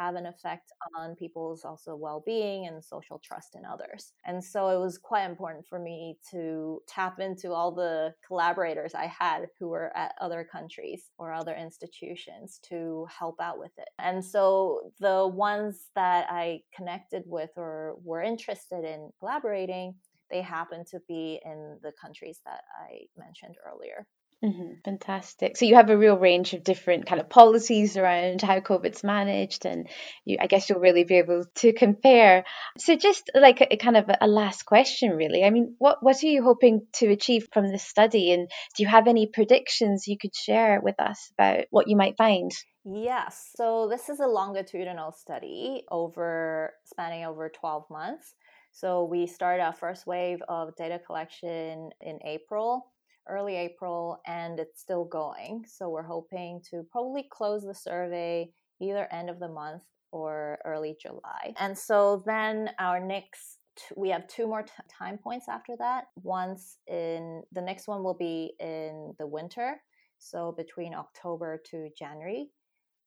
have 0.00 0.14
an 0.14 0.26
effect 0.26 0.72
on 0.98 1.14
people's 1.14 1.64
also 1.64 1.94
well-being 1.94 2.66
and 2.66 2.82
social 2.82 3.20
trust 3.22 3.54
in 3.54 3.64
others. 3.66 4.12
And 4.24 4.42
so 4.42 4.68
it 4.68 4.78
was 4.78 4.96
quite 4.96 5.28
important 5.28 5.66
for 5.66 5.78
me 5.78 6.16
to 6.30 6.80
tap 6.88 7.20
into 7.20 7.52
all 7.52 7.72
the 7.72 8.14
collaborators 8.26 8.94
i 8.94 9.06
had 9.06 9.46
who 9.58 9.68
were 9.68 9.94
at 9.96 10.14
other 10.20 10.46
countries 10.50 11.10
or 11.18 11.32
other 11.32 11.54
institutions 11.54 12.60
to 12.70 13.06
help 13.18 13.36
out 13.40 13.58
with 13.58 13.72
it. 13.76 13.88
And 13.98 14.24
so 14.24 14.92
the 15.00 15.26
ones 15.26 15.88
that 15.94 16.26
i 16.30 16.60
connected 16.74 17.22
with 17.26 17.50
or 17.56 17.96
were 18.02 18.22
interested 18.22 18.84
in 18.84 19.10
collaborating 19.18 19.94
they 20.30 20.40
happen 20.40 20.84
to 20.92 21.00
be 21.08 21.40
in 21.44 21.78
the 21.82 21.92
countries 22.00 22.40
that 22.44 22.62
i 22.80 23.00
mentioned 23.16 23.56
earlier 23.66 24.06
Mm-hmm. 24.42 24.80
Fantastic. 24.86 25.58
So 25.58 25.66
you 25.66 25.74
have 25.74 25.90
a 25.90 25.98
real 25.98 26.16
range 26.16 26.54
of 26.54 26.64
different 26.64 27.04
kind 27.04 27.20
of 27.20 27.28
policies 27.28 27.98
around 27.98 28.40
how 28.40 28.58
COVID's 28.60 29.04
managed, 29.04 29.66
and 29.66 29.86
you, 30.24 30.38
I 30.40 30.46
guess 30.46 30.68
you'll 30.68 30.80
really 30.80 31.04
be 31.04 31.16
able 31.16 31.44
to 31.56 31.74
compare. 31.74 32.44
So 32.78 32.96
just 32.96 33.30
like 33.34 33.60
a, 33.60 33.74
a 33.74 33.76
kind 33.76 33.98
of 33.98 34.10
a 34.18 34.26
last 34.26 34.64
question, 34.64 35.10
really. 35.10 35.44
I 35.44 35.50
mean, 35.50 35.74
what 35.78 35.98
what 36.02 36.22
are 36.22 36.26
you 36.26 36.42
hoping 36.42 36.86
to 36.94 37.10
achieve 37.10 37.48
from 37.52 37.68
this 37.68 37.84
study, 37.84 38.32
and 38.32 38.48
do 38.76 38.82
you 38.82 38.88
have 38.88 39.08
any 39.08 39.26
predictions 39.26 40.08
you 40.08 40.16
could 40.18 40.34
share 40.34 40.80
with 40.80 40.98
us 40.98 41.30
about 41.34 41.66
what 41.68 41.88
you 41.88 41.96
might 41.96 42.16
find? 42.16 42.50
Yes. 42.86 43.50
So 43.56 43.88
this 43.90 44.08
is 44.08 44.20
a 44.20 44.26
longitudinal 44.26 45.12
study 45.12 45.82
over 45.90 46.72
spanning 46.86 47.26
over 47.26 47.50
12 47.50 47.90
months. 47.90 48.34
So 48.72 49.04
we 49.04 49.26
started 49.26 49.62
our 49.62 49.74
first 49.74 50.06
wave 50.06 50.38
of 50.48 50.74
data 50.76 50.98
collection 50.98 51.90
in 52.00 52.20
April 52.24 52.86
early 53.30 53.56
April 53.56 54.20
and 54.26 54.58
it's 54.58 54.80
still 54.80 55.04
going. 55.04 55.64
So 55.66 55.88
we're 55.88 56.02
hoping 56.02 56.60
to 56.70 56.84
probably 56.90 57.26
close 57.30 57.64
the 57.64 57.74
survey 57.74 58.50
either 58.80 59.08
end 59.12 59.30
of 59.30 59.38
the 59.38 59.48
month 59.48 59.82
or 60.12 60.58
early 60.64 60.96
July. 61.00 61.54
And 61.58 61.76
so 61.76 62.22
then 62.26 62.70
our 62.78 63.00
next 63.00 63.58
we 63.96 64.10
have 64.10 64.26
two 64.28 64.46
more 64.46 64.62
t- 64.62 64.70
time 64.88 65.16
points 65.16 65.46
after 65.48 65.74
that. 65.78 66.04
Once 66.22 66.78
in 66.86 67.42
the 67.52 67.62
next 67.62 67.88
one 67.88 68.02
will 68.02 68.16
be 68.18 68.52
in 68.58 69.14
the 69.18 69.26
winter, 69.26 69.80
so 70.18 70.52
between 70.52 70.94
October 70.94 71.62
to 71.70 71.88
January, 71.98 72.50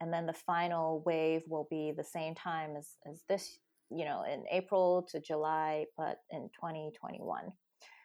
and 0.01 0.11
then 0.11 0.25
the 0.25 0.33
final 0.33 1.03
wave 1.05 1.41
will 1.47 1.67
be 1.69 1.93
the 1.95 2.03
same 2.03 2.33
time 2.33 2.75
as, 2.77 2.97
as 3.09 3.23
this, 3.29 3.57
you 3.89 4.05
know, 4.05 4.23
in 4.23 4.43
April 4.51 5.07
to 5.11 5.19
July, 5.19 5.85
but 5.97 6.17
in 6.31 6.49
2021. 6.55 7.51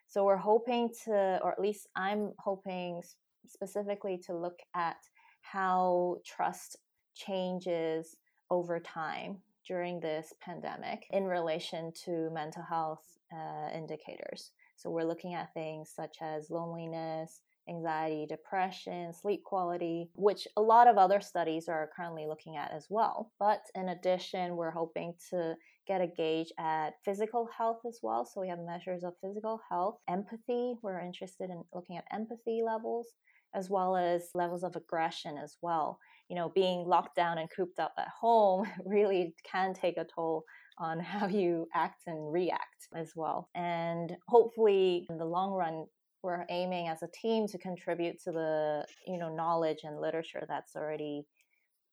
So 0.09 0.25
we're 0.25 0.37
hoping 0.37 0.90
to, 1.05 1.38
or 1.42 1.53
at 1.53 1.61
least 1.61 1.87
I'm 1.94 2.33
hoping 2.38 3.03
specifically 3.47 4.18
to 4.27 4.35
look 4.35 4.59
at 4.75 4.97
how 5.42 6.16
trust 6.27 6.77
changes 7.14 8.16
over 8.51 8.81
time 8.81 9.38
during 9.66 10.01
this 10.01 10.33
pandemic 10.40 11.07
in 11.11 11.25
relation 11.25 11.92
to 12.05 12.31
mental 12.31 12.62
health 12.62 13.05
uh, 13.33 13.68
indicators. 13.75 14.53
So 14.77 14.90
we're 14.90 15.05
looking 15.05 15.35
at 15.35 15.53
things 15.53 15.92
such 15.94 16.16
as 16.23 16.51
loneliness, 16.51 17.42
anxiety, 17.68 18.27
depression, 18.27 19.12
sleep 19.12 19.44
quality, 19.44 20.09
which 20.14 20.49
a 20.57 20.62
lot 20.62 20.88
of 20.88 20.97
other 20.97 21.21
studies 21.21 21.68
are 21.68 21.90
currently 21.94 22.27
looking 22.27 22.57
at 22.57 22.73
as 22.73 22.87
well. 22.88 23.31
But 23.38 23.61
in 23.75 23.90
addition, 23.90 24.57
we're 24.57 24.71
hoping 24.71 25.12
to 25.31 25.55
get 25.88 26.01
a 26.03 26.07
gauge 26.07 26.53
at 26.59 26.90
physical 27.05 27.48
health 27.57 27.81
as 27.87 27.98
well. 28.03 28.24
So 28.24 28.40
we 28.40 28.48
have 28.48 28.59
measures 28.61 29.03
of 29.03 29.14
physical 29.20 29.61
health, 29.68 29.96
empathy. 30.09 30.74
We're 30.83 31.01
interested 31.01 31.51
in 31.51 31.64
looking 31.74 31.96
at 31.96 32.05
empathy 32.12 32.61
levels 32.64 33.09
as 33.55 33.70
well 33.70 33.96
as 33.96 34.29
levels 34.35 34.62
of 34.62 34.77
aggression 34.77 35.38
as 35.38 35.57
well. 35.62 35.98
You 36.29 36.37
know, 36.37 36.53
being 36.55 36.87
locked 36.87 37.16
down 37.16 37.38
and 37.38 37.48
cooped 37.51 37.79
up 37.81 37.94
at 37.98 38.09
home 38.09 38.66
really 38.85 39.35
can 39.51 39.74
take 39.74 39.96
a 39.96 40.07
toll 40.14 40.44
on 40.79 41.01
how 41.01 41.27
you 41.27 41.66
act 41.74 42.03
and 42.07 42.33
react 42.33 42.88
as 42.94 43.12
well. 43.16 43.48
And 43.55 44.14
hopefully, 44.29 45.07
in 45.11 45.18
the 45.18 45.24
long 45.24 45.53
run, 45.53 45.87
we're 46.22 46.44
aiming 46.51 46.88
as 46.88 47.03
a 47.03 47.09
team 47.09 47.46
to 47.46 47.59
contribute 47.59 48.20
to 48.24 48.33
the 48.33 48.85
you 49.07 49.18
know 49.18 49.33
knowledge 49.35 49.79
and 49.85 50.01
literature 50.01 50.44
that's 50.48 50.74
already 50.74 51.24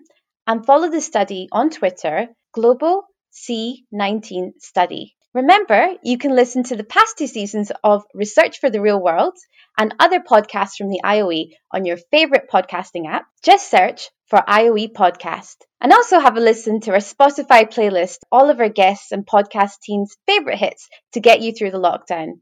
and 0.47 0.65
follow 0.65 0.89
the 0.89 1.01
study 1.01 1.49
on 1.51 1.69
Twitter, 1.69 2.29
Global 2.53 3.03
C19 3.33 4.53
Study. 4.59 5.15
Remember, 5.33 5.89
you 6.03 6.17
can 6.17 6.35
listen 6.35 6.63
to 6.63 6.75
the 6.75 6.83
past 6.83 7.17
two 7.17 7.27
seasons 7.27 7.71
of 7.83 8.03
Research 8.13 8.59
for 8.59 8.69
the 8.69 8.81
Real 8.81 9.01
World 9.01 9.37
and 9.77 9.93
other 9.99 10.19
podcasts 10.19 10.75
from 10.77 10.89
the 10.89 11.01
IOE 11.05 11.51
on 11.71 11.85
your 11.85 11.97
favorite 12.11 12.49
podcasting 12.51 13.07
app. 13.07 13.25
Just 13.43 13.69
search 13.69 14.09
for 14.27 14.39
IOE 14.39 14.91
Podcast. 14.93 15.55
And 15.81 15.93
also 15.93 16.19
have 16.19 16.35
a 16.35 16.41
listen 16.41 16.81
to 16.81 16.91
our 16.91 16.97
Spotify 16.97 17.71
playlist, 17.71 18.17
all 18.31 18.49
of 18.49 18.59
our 18.59 18.69
guests 18.69 19.11
and 19.11 19.25
podcast 19.25 19.81
teams' 19.83 20.17
favorite 20.27 20.57
hits 20.57 20.89
to 21.13 21.19
get 21.19 21.41
you 21.41 21.51
through 21.51 21.71
the 21.71 21.79
lockdown. 21.79 22.39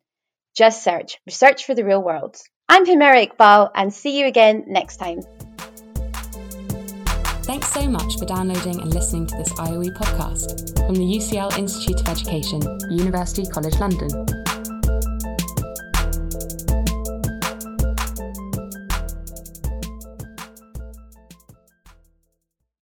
Just 0.56 0.84
search 0.84 1.17
Research 1.26 1.65
for 1.65 1.76
the 1.76 1.86
Real 1.86 2.02
World. 2.02 2.38
I'm 2.69 2.86
Humera 2.86 3.30
Iqbal 3.30 3.69
and 3.76 3.93
see 3.93 4.19
you 4.19 4.26
again 4.26 4.63
next 4.67 4.97
time. 4.97 5.19
Thanks 7.48 7.72
so 7.72 7.88
much 7.88 8.20
for 8.20 8.26
downloading 8.26 8.82
and 8.82 8.94
listening 8.94 9.26
to 9.28 9.38
this 9.38 9.54
IOE 9.54 9.96
podcast 9.96 10.86
from 10.86 10.96
the 10.96 11.02
UCL 11.02 11.58
Institute 11.58 12.02
of 12.02 12.10
Education, 12.10 12.62
University 12.90 13.46
College 13.46 13.80
London. 13.80 14.47